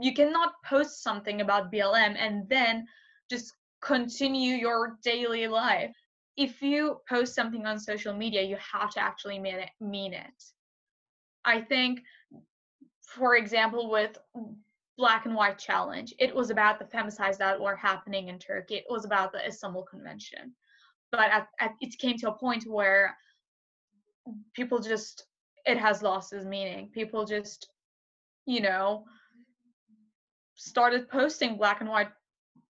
you 0.00 0.14
cannot 0.14 0.52
post 0.64 1.02
something 1.02 1.40
about 1.40 1.72
BLM 1.72 2.14
and 2.16 2.48
then 2.48 2.86
just 3.28 3.52
continue 3.82 4.54
your 4.54 4.98
daily 5.02 5.48
life. 5.48 5.96
If 6.36 6.62
you 6.62 7.00
post 7.08 7.34
something 7.34 7.66
on 7.66 7.78
social 7.78 8.14
media, 8.14 8.42
you 8.42 8.56
have 8.72 8.90
to 8.90 9.02
actually 9.02 9.38
mean 9.40 9.56
it. 9.56 9.70
Mean 9.80 10.12
it. 10.12 10.38
I 11.44 11.60
think, 11.62 12.02
for 13.00 13.36
example, 13.36 13.90
with 13.90 14.16
black 14.96 15.26
and 15.26 15.34
white 15.34 15.58
challenge. 15.58 16.14
It 16.18 16.34
was 16.34 16.50
about 16.50 16.78
the 16.78 16.84
femicides 16.84 17.38
that 17.38 17.60
were 17.60 17.76
happening 17.76 18.28
in 18.28 18.38
Turkey. 18.38 18.76
It 18.76 18.84
was 18.88 19.04
about 19.04 19.32
the 19.32 19.46
Istanbul 19.46 19.84
Convention. 19.84 20.54
But 21.10 21.30
at, 21.30 21.48
at, 21.58 21.72
it 21.80 21.98
came 21.98 22.16
to 22.18 22.30
a 22.30 22.38
point 22.38 22.64
where 22.66 23.16
people 24.54 24.78
just, 24.78 25.24
it 25.64 25.78
has 25.78 26.02
lost 26.02 26.32
its 26.32 26.44
meaning. 26.44 26.90
People 26.92 27.24
just, 27.24 27.68
you 28.46 28.60
know, 28.60 29.04
started 30.54 31.08
posting 31.08 31.56
black 31.56 31.80
and 31.80 31.88
white 31.88 32.10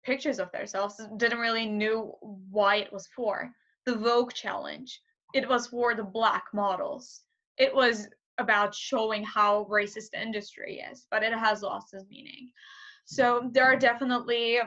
pictures 0.05 0.39
of 0.39 0.53
themselves, 0.53 1.01
didn't 1.17 1.39
really 1.39 1.67
knew 1.67 2.13
why 2.21 2.77
it 2.77 2.93
was 2.93 3.09
for. 3.17 3.51
The 3.87 3.97
Vogue 3.97 4.33
challenge, 4.33 5.01
it 5.35 5.49
was 5.49 5.69
for 5.69 5.95
the 5.95 6.05
black 6.05 6.45
models. 6.53 7.23
It 7.59 7.75
was 7.75 8.09
about 8.41 8.75
showing 8.75 9.23
how 9.25 9.67
racist 9.71 10.11
the 10.13 10.21
industry 10.21 10.83
is, 10.91 11.07
but 11.11 11.23
it 11.23 11.33
has 11.33 11.63
lost 11.63 11.95
its 11.95 12.05
meaning. 12.11 12.51
So 13.05 13.51
there 13.53 13.65
are 13.65 13.77
definitely 13.77 14.59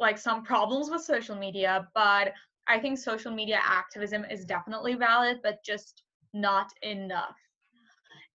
like 0.00 0.18
some 0.18 0.42
problems 0.42 0.90
with 0.90 1.02
social 1.02 1.36
media, 1.36 1.88
but 1.94 2.32
I 2.66 2.78
think 2.78 2.98
social 2.98 3.32
media 3.32 3.58
activism 3.64 4.24
is 4.30 4.44
definitely 4.44 4.94
valid, 4.94 5.40
but 5.42 5.64
just 5.64 6.02
not 6.34 6.70
enough. 6.82 7.36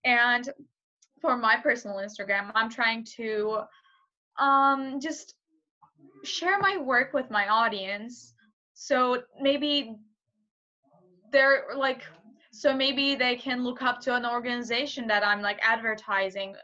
And 0.04 0.50
for 1.22 1.38
my 1.38 1.56
personal 1.58 1.98
Instagram, 1.98 2.52
I'm 2.56 2.70
trying 2.70 3.06
to 3.18 3.62
um, 4.38 5.00
just 5.00 5.36
share 6.24 6.60
my 6.60 6.78
work 6.78 7.14
with 7.14 7.30
my 7.30 7.48
audience. 7.48 8.34
So 8.74 9.22
maybe 9.40 9.96
they're 11.32 11.66
like 11.78 12.04
so 12.54 12.72
maybe 12.72 13.16
they 13.16 13.36
can 13.36 13.64
look 13.64 13.82
up 13.82 14.00
to 14.00 14.16
an 14.16 14.26
organization 14.26 15.08
that 15.08 15.26
i'm 15.26 15.42
like 15.42 15.60
advertising 15.64 16.56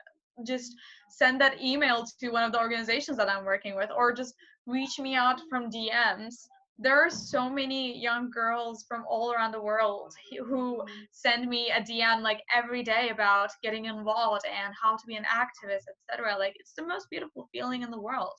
just 0.46 0.76
send 1.10 1.42
that 1.42 1.60
email 1.62 2.06
to 2.20 2.30
one 2.30 2.44
of 2.44 2.52
the 2.52 2.60
organizations 2.60 3.18
that 3.18 3.30
i'm 3.30 3.44
working 3.44 3.76
with 3.76 3.90
or 3.98 4.14
just 4.14 4.36
reach 4.68 5.00
me 5.00 5.16
out 5.16 5.42
from 5.50 5.70
dms 5.70 6.36
there 6.78 7.04
are 7.04 7.10
so 7.10 7.50
many 7.50 8.00
young 8.00 8.30
girls 8.30 8.86
from 8.88 9.04
all 9.10 9.34
around 9.34 9.52
the 9.52 9.62
world 9.62 10.14
who 10.48 10.82
send 11.12 11.50
me 11.50 11.72
a 11.72 11.82
dm 11.82 12.22
like 12.22 12.42
every 12.56 12.84
day 12.84 13.10
about 13.10 13.50
getting 13.64 13.86
involved 13.86 14.46
and 14.46 14.74
how 14.82 14.96
to 14.96 15.04
be 15.08 15.16
an 15.16 15.26
activist 15.26 15.86
etc 16.12 16.38
like 16.38 16.56
it's 16.60 16.74
the 16.74 16.86
most 16.86 17.10
beautiful 17.10 17.50
feeling 17.52 17.82
in 17.82 17.90
the 17.90 18.00
world. 18.00 18.34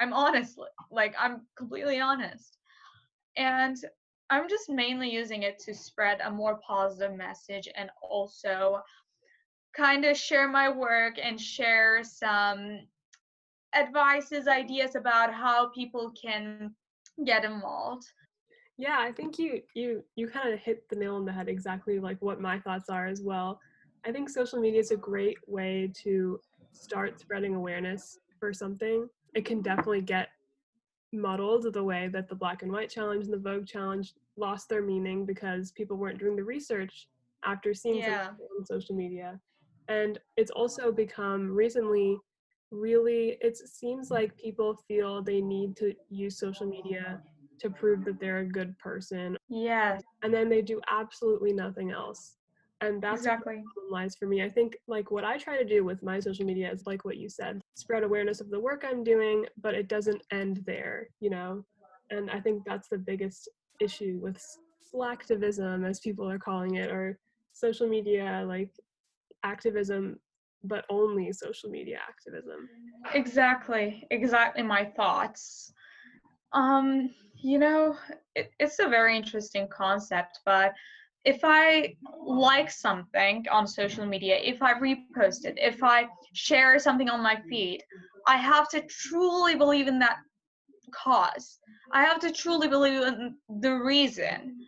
I'm 0.00 0.12
honest 0.12 0.56
like 0.90 1.14
i'm 1.18 1.42
completely 1.58 2.00
honest. 2.00 2.56
And 3.36 3.76
I'm 4.30 4.48
just 4.48 4.70
mainly 4.70 5.10
using 5.10 5.42
it 5.42 5.58
to 5.60 5.74
spread 5.74 6.20
a 6.20 6.30
more 6.30 6.60
positive 6.66 7.16
message 7.16 7.68
and 7.74 7.90
also 8.02 8.80
kind 9.76 10.04
of 10.04 10.16
share 10.16 10.48
my 10.48 10.68
work 10.68 11.14
and 11.22 11.40
share 11.40 12.02
some 12.04 12.80
advices, 13.74 14.48
ideas 14.48 14.94
about 14.94 15.32
how 15.32 15.70
people 15.70 16.12
can 16.20 16.74
get 17.24 17.44
involved. 17.44 18.04
Yeah, 18.78 18.96
I 18.98 19.12
think 19.12 19.38
you 19.38 19.62
you 19.74 20.02
you 20.16 20.28
kind 20.28 20.52
of 20.52 20.58
hit 20.60 20.88
the 20.88 20.96
nail 20.96 21.16
on 21.16 21.24
the 21.24 21.32
head 21.32 21.48
exactly 21.48 21.98
like 21.98 22.20
what 22.20 22.40
my 22.40 22.58
thoughts 22.58 22.88
are 22.88 23.06
as 23.06 23.22
well. 23.22 23.60
I 24.06 24.12
think 24.12 24.30
social 24.30 24.58
media 24.60 24.80
is 24.80 24.90
a 24.90 24.96
great 24.96 25.36
way 25.46 25.92
to 26.02 26.40
start 26.72 27.20
spreading 27.20 27.54
awareness 27.54 28.18
for 28.38 28.52
something. 28.52 29.08
It 29.34 29.44
can 29.44 29.60
definitely 29.60 30.00
get 30.00 30.28
muddled 31.12 31.72
the 31.72 31.82
way 31.82 32.08
that 32.08 32.28
the 32.28 32.34
black 32.34 32.62
and 32.62 32.72
white 32.72 32.90
challenge 32.90 33.24
and 33.24 33.32
the 33.32 33.38
Vogue 33.38 33.66
challenge 33.66 34.14
lost 34.36 34.68
their 34.68 34.82
meaning 34.82 35.24
because 35.24 35.72
people 35.72 35.96
weren't 35.96 36.18
doing 36.18 36.36
the 36.36 36.44
research 36.44 37.08
after 37.44 37.74
seeing 37.74 37.98
yeah. 37.98 38.26
something 38.26 38.46
on 38.58 38.64
social 38.64 38.94
media. 38.94 39.38
And 39.88 40.18
it's 40.36 40.50
also 40.50 40.92
become 40.92 41.50
recently 41.50 42.16
really, 42.70 43.36
it 43.40 43.56
seems 43.56 44.10
like 44.10 44.36
people 44.36 44.78
feel 44.86 45.22
they 45.22 45.40
need 45.40 45.76
to 45.76 45.94
use 46.08 46.38
social 46.38 46.66
media 46.66 47.20
to 47.58 47.70
prove 47.70 48.04
that 48.04 48.20
they're 48.20 48.38
a 48.38 48.44
good 48.44 48.78
person. 48.78 49.36
Yes. 49.48 50.02
And 50.22 50.32
then 50.32 50.48
they 50.48 50.62
do 50.62 50.80
absolutely 50.88 51.52
nothing 51.52 51.90
else. 51.90 52.36
And 52.80 53.02
that's 53.02 53.20
exactly 53.20 53.62
lies 53.90 54.16
for 54.16 54.26
me. 54.26 54.42
I 54.42 54.48
think 54.48 54.76
like 54.88 55.10
what 55.10 55.24
I 55.24 55.36
try 55.36 55.58
to 55.58 55.64
do 55.64 55.84
with 55.84 56.02
my 56.02 56.20
social 56.20 56.46
media 56.46 56.70
is 56.72 56.86
like 56.86 57.04
what 57.04 57.18
you 57.18 57.28
said, 57.28 57.60
spread 57.74 58.02
awareness 58.04 58.40
of 58.40 58.50
the 58.50 58.60
work 58.60 58.84
I'm 58.88 59.04
doing, 59.04 59.46
but 59.60 59.74
it 59.74 59.88
doesn't 59.88 60.22
end 60.32 60.62
there, 60.66 61.08
you 61.20 61.30
know? 61.30 61.64
And 62.10 62.30
I 62.30 62.40
think 62.40 62.62
that's 62.64 62.88
the 62.88 62.98
biggest 62.98 63.48
issue 63.80 64.18
with 64.22 64.42
slacktivism, 64.94 65.88
as 65.88 66.00
people 66.00 66.28
are 66.28 66.38
calling 66.38 66.76
it, 66.76 66.90
or 66.90 67.18
social 67.52 67.86
media 67.88 68.44
like 68.46 68.70
activism, 69.44 70.18
but 70.64 70.84
only 70.90 71.32
social 71.32 71.70
media 71.70 71.98
activism. 72.08 72.68
Exactly, 73.14 74.06
exactly 74.10 74.62
my 74.62 74.84
thoughts. 74.84 75.72
Um, 76.52 77.10
you 77.42 77.58
know, 77.58 77.96
it, 78.34 78.50
it's 78.58 78.78
a 78.78 78.88
very 78.88 79.16
interesting 79.16 79.68
concept, 79.68 80.40
but 80.44 80.72
if 81.24 81.40
I 81.42 81.94
like 82.24 82.70
something 82.70 83.44
on 83.50 83.66
social 83.66 84.06
media, 84.06 84.38
if 84.42 84.62
I 84.62 84.74
repost 84.74 85.44
it, 85.44 85.58
if 85.58 85.82
I 85.82 86.06
share 86.32 86.78
something 86.78 87.10
on 87.10 87.22
my 87.22 87.40
feed, 87.48 87.82
I 88.26 88.36
have 88.36 88.68
to 88.70 88.82
truly 88.88 89.54
believe 89.54 89.86
in 89.88 89.98
that 89.98 90.16
cause. 90.94 91.58
I 91.92 92.04
have 92.04 92.20
to 92.20 92.32
truly 92.32 92.68
believe 92.68 93.02
in 93.02 93.36
the 93.60 93.72
reason. 93.72 94.58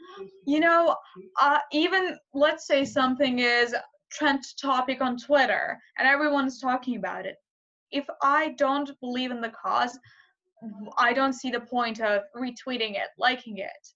You 0.46 0.60
know, 0.60 0.96
uh, 1.40 1.58
even 1.72 2.18
let's 2.34 2.66
say 2.66 2.84
something 2.84 3.38
is 3.38 3.74
trend 4.10 4.42
topic 4.60 5.00
on 5.00 5.16
Twitter 5.16 5.78
and 5.98 6.06
everyone's 6.06 6.60
talking 6.60 6.96
about 6.96 7.24
it. 7.24 7.36
If 7.90 8.04
I 8.22 8.54
don't 8.58 8.90
believe 9.00 9.30
in 9.30 9.40
the 9.40 9.50
cause, 9.50 9.98
I 10.98 11.12
don't 11.12 11.32
see 11.32 11.50
the 11.50 11.60
point 11.60 12.00
of 12.00 12.22
retweeting 12.36 12.92
it, 12.92 13.08
liking 13.18 13.58
it. 13.58 13.88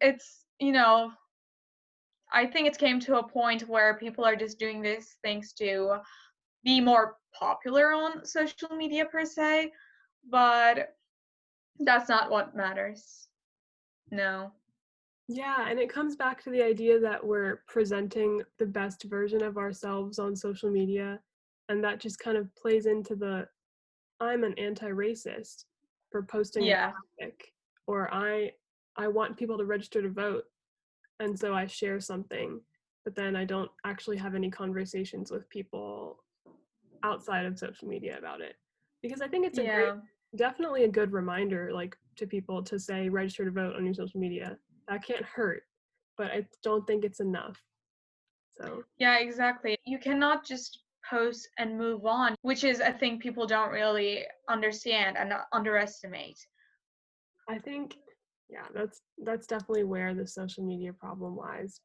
It's, 0.00 0.44
you 0.60 0.72
know, 0.72 1.10
I 2.32 2.46
think 2.46 2.66
it 2.68 2.78
came 2.78 3.00
to 3.00 3.18
a 3.18 3.28
point 3.28 3.68
where 3.68 3.94
people 3.98 4.24
are 4.24 4.36
just 4.36 4.58
doing 4.58 4.82
these 4.82 5.16
things 5.22 5.52
to 5.54 5.98
be 6.64 6.80
more 6.80 7.16
popular 7.32 7.92
on 7.92 8.24
social 8.24 8.70
media 8.76 9.06
per 9.06 9.24
se, 9.24 9.72
but 10.28 10.96
that's 11.78 12.08
not 12.08 12.30
what 12.30 12.56
matters. 12.56 13.28
No. 14.10 14.52
Yeah, 15.28 15.68
and 15.68 15.78
it 15.78 15.90
comes 15.92 16.16
back 16.16 16.42
to 16.44 16.50
the 16.50 16.62
idea 16.62 16.98
that 17.00 17.24
we're 17.24 17.62
presenting 17.68 18.42
the 18.58 18.66
best 18.66 19.04
version 19.04 19.42
of 19.42 19.58
ourselves 19.58 20.18
on 20.18 20.34
social 20.34 20.70
media. 20.70 21.20
And 21.68 21.84
that 21.84 22.00
just 22.00 22.18
kind 22.18 22.36
of 22.38 22.54
plays 22.56 22.86
into 22.86 23.14
the 23.14 23.46
I'm 24.20 24.42
an 24.42 24.54
anti 24.58 24.88
racist 24.88 25.64
for 26.10 26.22
posting 26.22 26.64
Yeah. 26.64 26.90
a 26.90 27.22
topic, 27.22 27.52
or 27.86 28.12
I 28.12 28.52
I 28.96 29.06
want 29.08 29.36
people 29.36 29.58
to 29.58 29.64
register 29.64 30.02
to 30.02 30.08
vote. 30.08 30.44
And 31.20 31.38
so 31.38 31.54
I 31.54 31.66
share 31.66 32.00
something, 32.00 32.60
but 33.04 33.14
then 33.14 33.34
I 33.36 33.44
don't 33.44 33.70
actually 33.84 34.16
have 34.18 34.34
any 34.34 34.50
conversations 34.50 35.30
with 35.30 35.48
people 35.48 36.22
outside 37.02 37.46
of 37.46 37.58
social 37.58 37.88
media 37.88 38.18
about 38.18 38.40
it. 38.40 38.56
Because 39.02 39.20
I 39.20 39.28
think 39.28 39.46
it's 39.46 39.58
a 39.58 39.64
great 39.64 39.94
definitely 40.36 40.84
a 40.84 40.88
good 40.88 41.12
reminder 41.12 41.70
like 41.72 41.96
to 42.16 42.26
people 42.26 42.62
to 42.62 42.78
say 42.78 43.08
register 43.08 43.46
to 43.46 43.50
vote 43.50 43.74
on 43.76 43.84
your 43.84 43.94
social 43.94 44.20
media 44.20 44.58
that 44.86 45.02
can't 45.02 45.24
hurt 45.24 45.62
but 46.18 46.30
i 46.30 46.46
don't 46.62 46.86
think 46.86 47.02
it's 47.02 47.20
enough 47.20 47.62
so 48.60 48.84
Yeah, 48.98 49.18
exactly. 49.18 49.78
You 49.84 49.98
cannot 49.98 50.44
just 50.44 50.80
post 51.08 51.48
and 51.58 51.78
move 51.78 52.04
on, 52.04 52.34
which 52.42 52.64
is 52.64 52.80
a 52.80 52.92
thing 52.92 53.18
people 53.20 53.46
don't 53.46 53.70
really 53.70 54.24
understand 54.48 55.16
and 55.16 55.32
underestimate. 55.52 56.38
i 57.48 57.58
think 57.58 57.96
yeah 58.50 58.66
that's 58.74 59.02
that's 59.24 59.46
definitely 59.46 59.84
where 59.84 60.14
the 60.14 60.26
social 60.26 60.64
media 60.64 60.92
problem 60.92 61.36
lies 61.36 61.80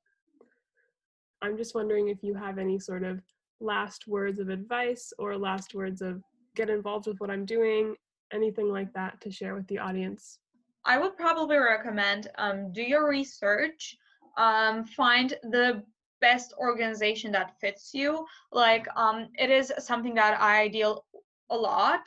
i'm 1.42 1.58
just 1.58 1.76
wondering 1.76 2.10
if 2.10 2.24
you 2.24 2.34
have 2.34 2.58
any 2.58 2.80
sort 2.80 3.04
of 3.04 3.22
last 3.60 4.08
words 4.08 4.40
of 4.40 4.50
advice 4.50 5.14
or 5.18 5.38
last 5.38 5.74
words 5.74 6.02
of 6.02 6.22
get 6.56 6.70
involved 6.70 7.08
with 7.08 7.20
what 7.20 7.30
i'm 7.30 7.46
doing 7.46 7.96
anything 8.32 8.70
like 8.70 8.92
that 8.94 9.20
to 9.22 9.32
share 9.32 9.56
with 9.56 9.68
the 9.68 9.78
audience 9.78 10.40
I 10.86 10.98
would 10.98 11.16
probably 11.16 11.58
recommend 11.58 12.30
um, 12.38 12.74
do 12.74 12.82
your 12.82 13.10
research, 13.10 13.96
um, 14.38 14.84
find 14.84 15.36
the 15.44 15.84
best 16.20 16.54
organization 16.58 17.32
that 17.32 17.54
fits 17.60 17.92
you. 17.94 18.26
Like 18.52 18.88
um, 18.96 19.30
it 19.36 19.50
is 19.50 19.72
something 19.80 20.14
that 20.16 20.40
I 20.42 20.68
deal 20.68 21.06
a 21.50 21.58
lot. 21.58 22.02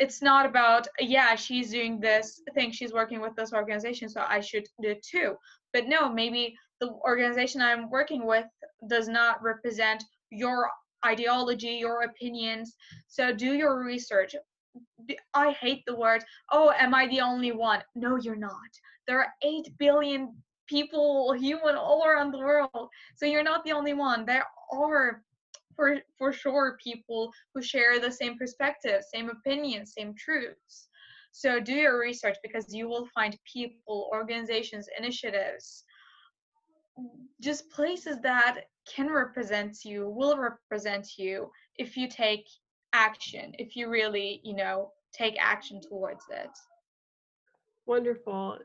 It's 0.00 0.22
not 0.22 0.46
about 0.46 0.88
yeah 0.98 1.34
she's 1.34 1.70
doing 1.70 2.00
this 2.00 2.40
thing, 2.54 2.72
she's 2.72 2.92
working 2.92 3.20
with 3.20 3.36
this 3.36 3.52
organization, 3.52 4.08
so 4.08 4.24
I 4.26 4.40
should 4.40 4.66
do 4.82 4.90
it 4.90 5.02
too. 5.02 5.36
But 5.72 5.86
no, 5.86 6.12
maybe 6.12 6.56
the 6.80 6.90
organization 7.04 7.60
I'm 7.60 7.90
working 7.90 8.26
with 8.26 8.46
does 8.88 9.08
not 9.08 9.42
represent 9.42 10.02
your 10.30 10.68
ideology, 11.04 11.72
your 11.72 12.02
opinions. 12.02 12.74
So 13.08 13.32
do 13.32 13.52
your 13.52 13.84
research. 13.84 14.34
i 15.34 15.50
hate 15.52 15.82
the 15.86 15.96
word 15.96 16.22
oh, 16.52 16.72
am 16.78 16.94
I 16.94 17.06
the 17.08 17.20
only 17.20 17.52
one? 17.52 17.82
No, 17.94 18.16
you're 18.16 18.36
not. 18.36 18.70
There 19.06 19.18
are 19.18 19.32
8 19.42 19.76
billion 19.78 20.34
people, 20.68 21.32
human 21.32 21.74
all 21.74 22.04
around 22.06 22.32
the 22.32 22.38
world. 22.38 22.88
So 23.16 23.26
you're 23.26 23.42
not 23.42 23.64
the 23.64 23.72
only 23.72 23.94
one. 23.94 24.24
There 24.24 24.46
are 24.72 25.22
for 25.80 25.96
for 26.18 26.30
sure 26.30 26.76
people 26.84 27.32
who 27.54 27.62
share 27.62 27.98
the 27.98 28.12
same 28.12 28.36
perspective, 28.36 29.02
same 29.14 29.30
opinions, 29.30 29.94
same 29.96 30.14
truths. 30.14 30.88
So 31.32 31.58
do 31.58 31.72
your 31.72 31.98
research 31.98 32.36
because 32.42 32.74
you 32.74 32.86
will 32.86 33.06
find 33.14 33.38
people, 33.50 34.10
organizations, 34.12 34.88
initiatives, 34.98 35.84
just 37.40 37.70
places 37.70 38.18
that 38.22 38.64
can 38.94 39.08
represent 39.10 39.78
you, 39.84 40.10
will 40.10 40.36
represent 40.36 41.06
you 41.16 41.50
if 41.78 41.96
you 41.96 42.08
take 42.08 42.44
action, 42.92 43.54
if 43.58 43.74
you 43.74 43.88
really, 43.88 44.42
you 44.44 44.54
know, 44.54 44.90
take 45.14 45.36
action 45.40 45.80
towards 45.80 46.24
it. 46.30 46.50
Wonderful. 47.86 48.58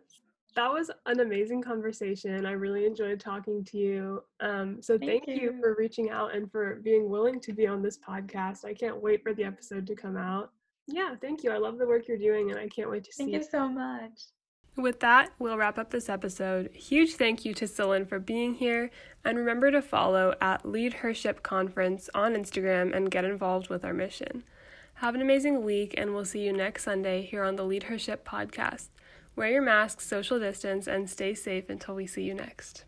That 0.55 0.71
was 0.71 0.89
an 1.05 1.19
amazing 1.19 1.61
conversation. 1.61 2.45
I 2.45 2.53
really 2.53 2.85
enjoyed 2.85 3.19
talking 3.19 3.63
to 3.65 3.77
you. 3.77 4.23
Um, 4.39 4.81
so 4.81 4.97
Thank 4.97 5.25
thank, 5.25 5.41
you. 5.41 5.51
you. 5.51 5.59
for 5.59 5.75
reaching 5.77 6.09
out 6.09 6.33
and 6.33 6.49
for 6.49 6.75
being 6.75 7.09
willing 7.09 7.41
to 7.41 7.51
be 7.51 7.67
on 7.67 7.81
this 7.81 7.97
podcast. 7.97 8.63
I 8.63 8.73
can't 8.73 9.01
wait 9.01 9.21
for 9.21 9.33
the 9.33 9.43
episode 9.43 9.85
to 9.87 9.95
come 9.95 10.15
out. 10.15 10.51
Yeah, 10.87 11.15
thank 11.19 11.43
you. 11.43 11.51
I 11.51 11.57
love 11.57 11.77
the 11.77 11.85
work 11.87 12.07
you're 12.07 12.17
doing 12.17 12.51
and 12.51 12.59
I 12.59 12.67
can't 12.67 12.89
wait 12.89 13.03
to 13.03 13.11
Thank 13.11 13.29
see 13.29 13.33
Thank 13.33 13.43
you 13.43 13.47
it. 13.47 13.51
so 13.51 13.67
much. 13.67 14.21
With 14.77 14.99
that, 14.99 15.31
we'll 15.39 15.57
wrap 15.57 15.77
up 15.77 15.91
this 15.91 16.09
episode. 16.09 16.69
Huge 16.73 17.15
thank 17.15 17.45
you 17.45 17.53
to 17.53 17.65
Ceylin 17.65 18.07
for 18.07 18.19
being 18.19 18.55
here, 18.55 18.91
and 19.23 19.37
remember 19.37 19.71
to 19.71 19.81
follow 19.81 20.35
at 20.41 20.67
Lead 20.67 20.95
Her 20.95 21.13
Ship 21.13 21.41
Conference 21.41 22.09
on 22.13 22.33
Instagram 22.33 22.93
and 22.93 23.09
get 23.09 23.23
involved 23.23 23.69
with 23.69 23.85
our 23.85 23.93
mission. 23.93 24.43
Have 24.95 25.15
an 25.15 25.21
amazing 25.21 25.63
week, 25.63 25.93
and 25.97 26.13
we'll 26.13 26.25
see 26.25 26.41
you 26.41 26.51
next 26.51 26.83
Sunday 26.83 27.21
here 27.21 27.43
on 27.43 27.55
the 27.55 27.63
Lead 27.63 27.83
Her 27.83 27.97
Ship 27.97 28.27
podcast. 28.27 28.89
Wear 29.35 29.49
your 29.49 29.61
mask, 29.61 29.99
social 29.99 30.39
distance, 30.39 30.87
and 30.87 31.09
stay 31.09 31.33
safe 31.33 31.69
until 31.69 31.95
we 31.95 32.07
see 32.07 32.23
you 32.23 32.33
next. 32.33 32.85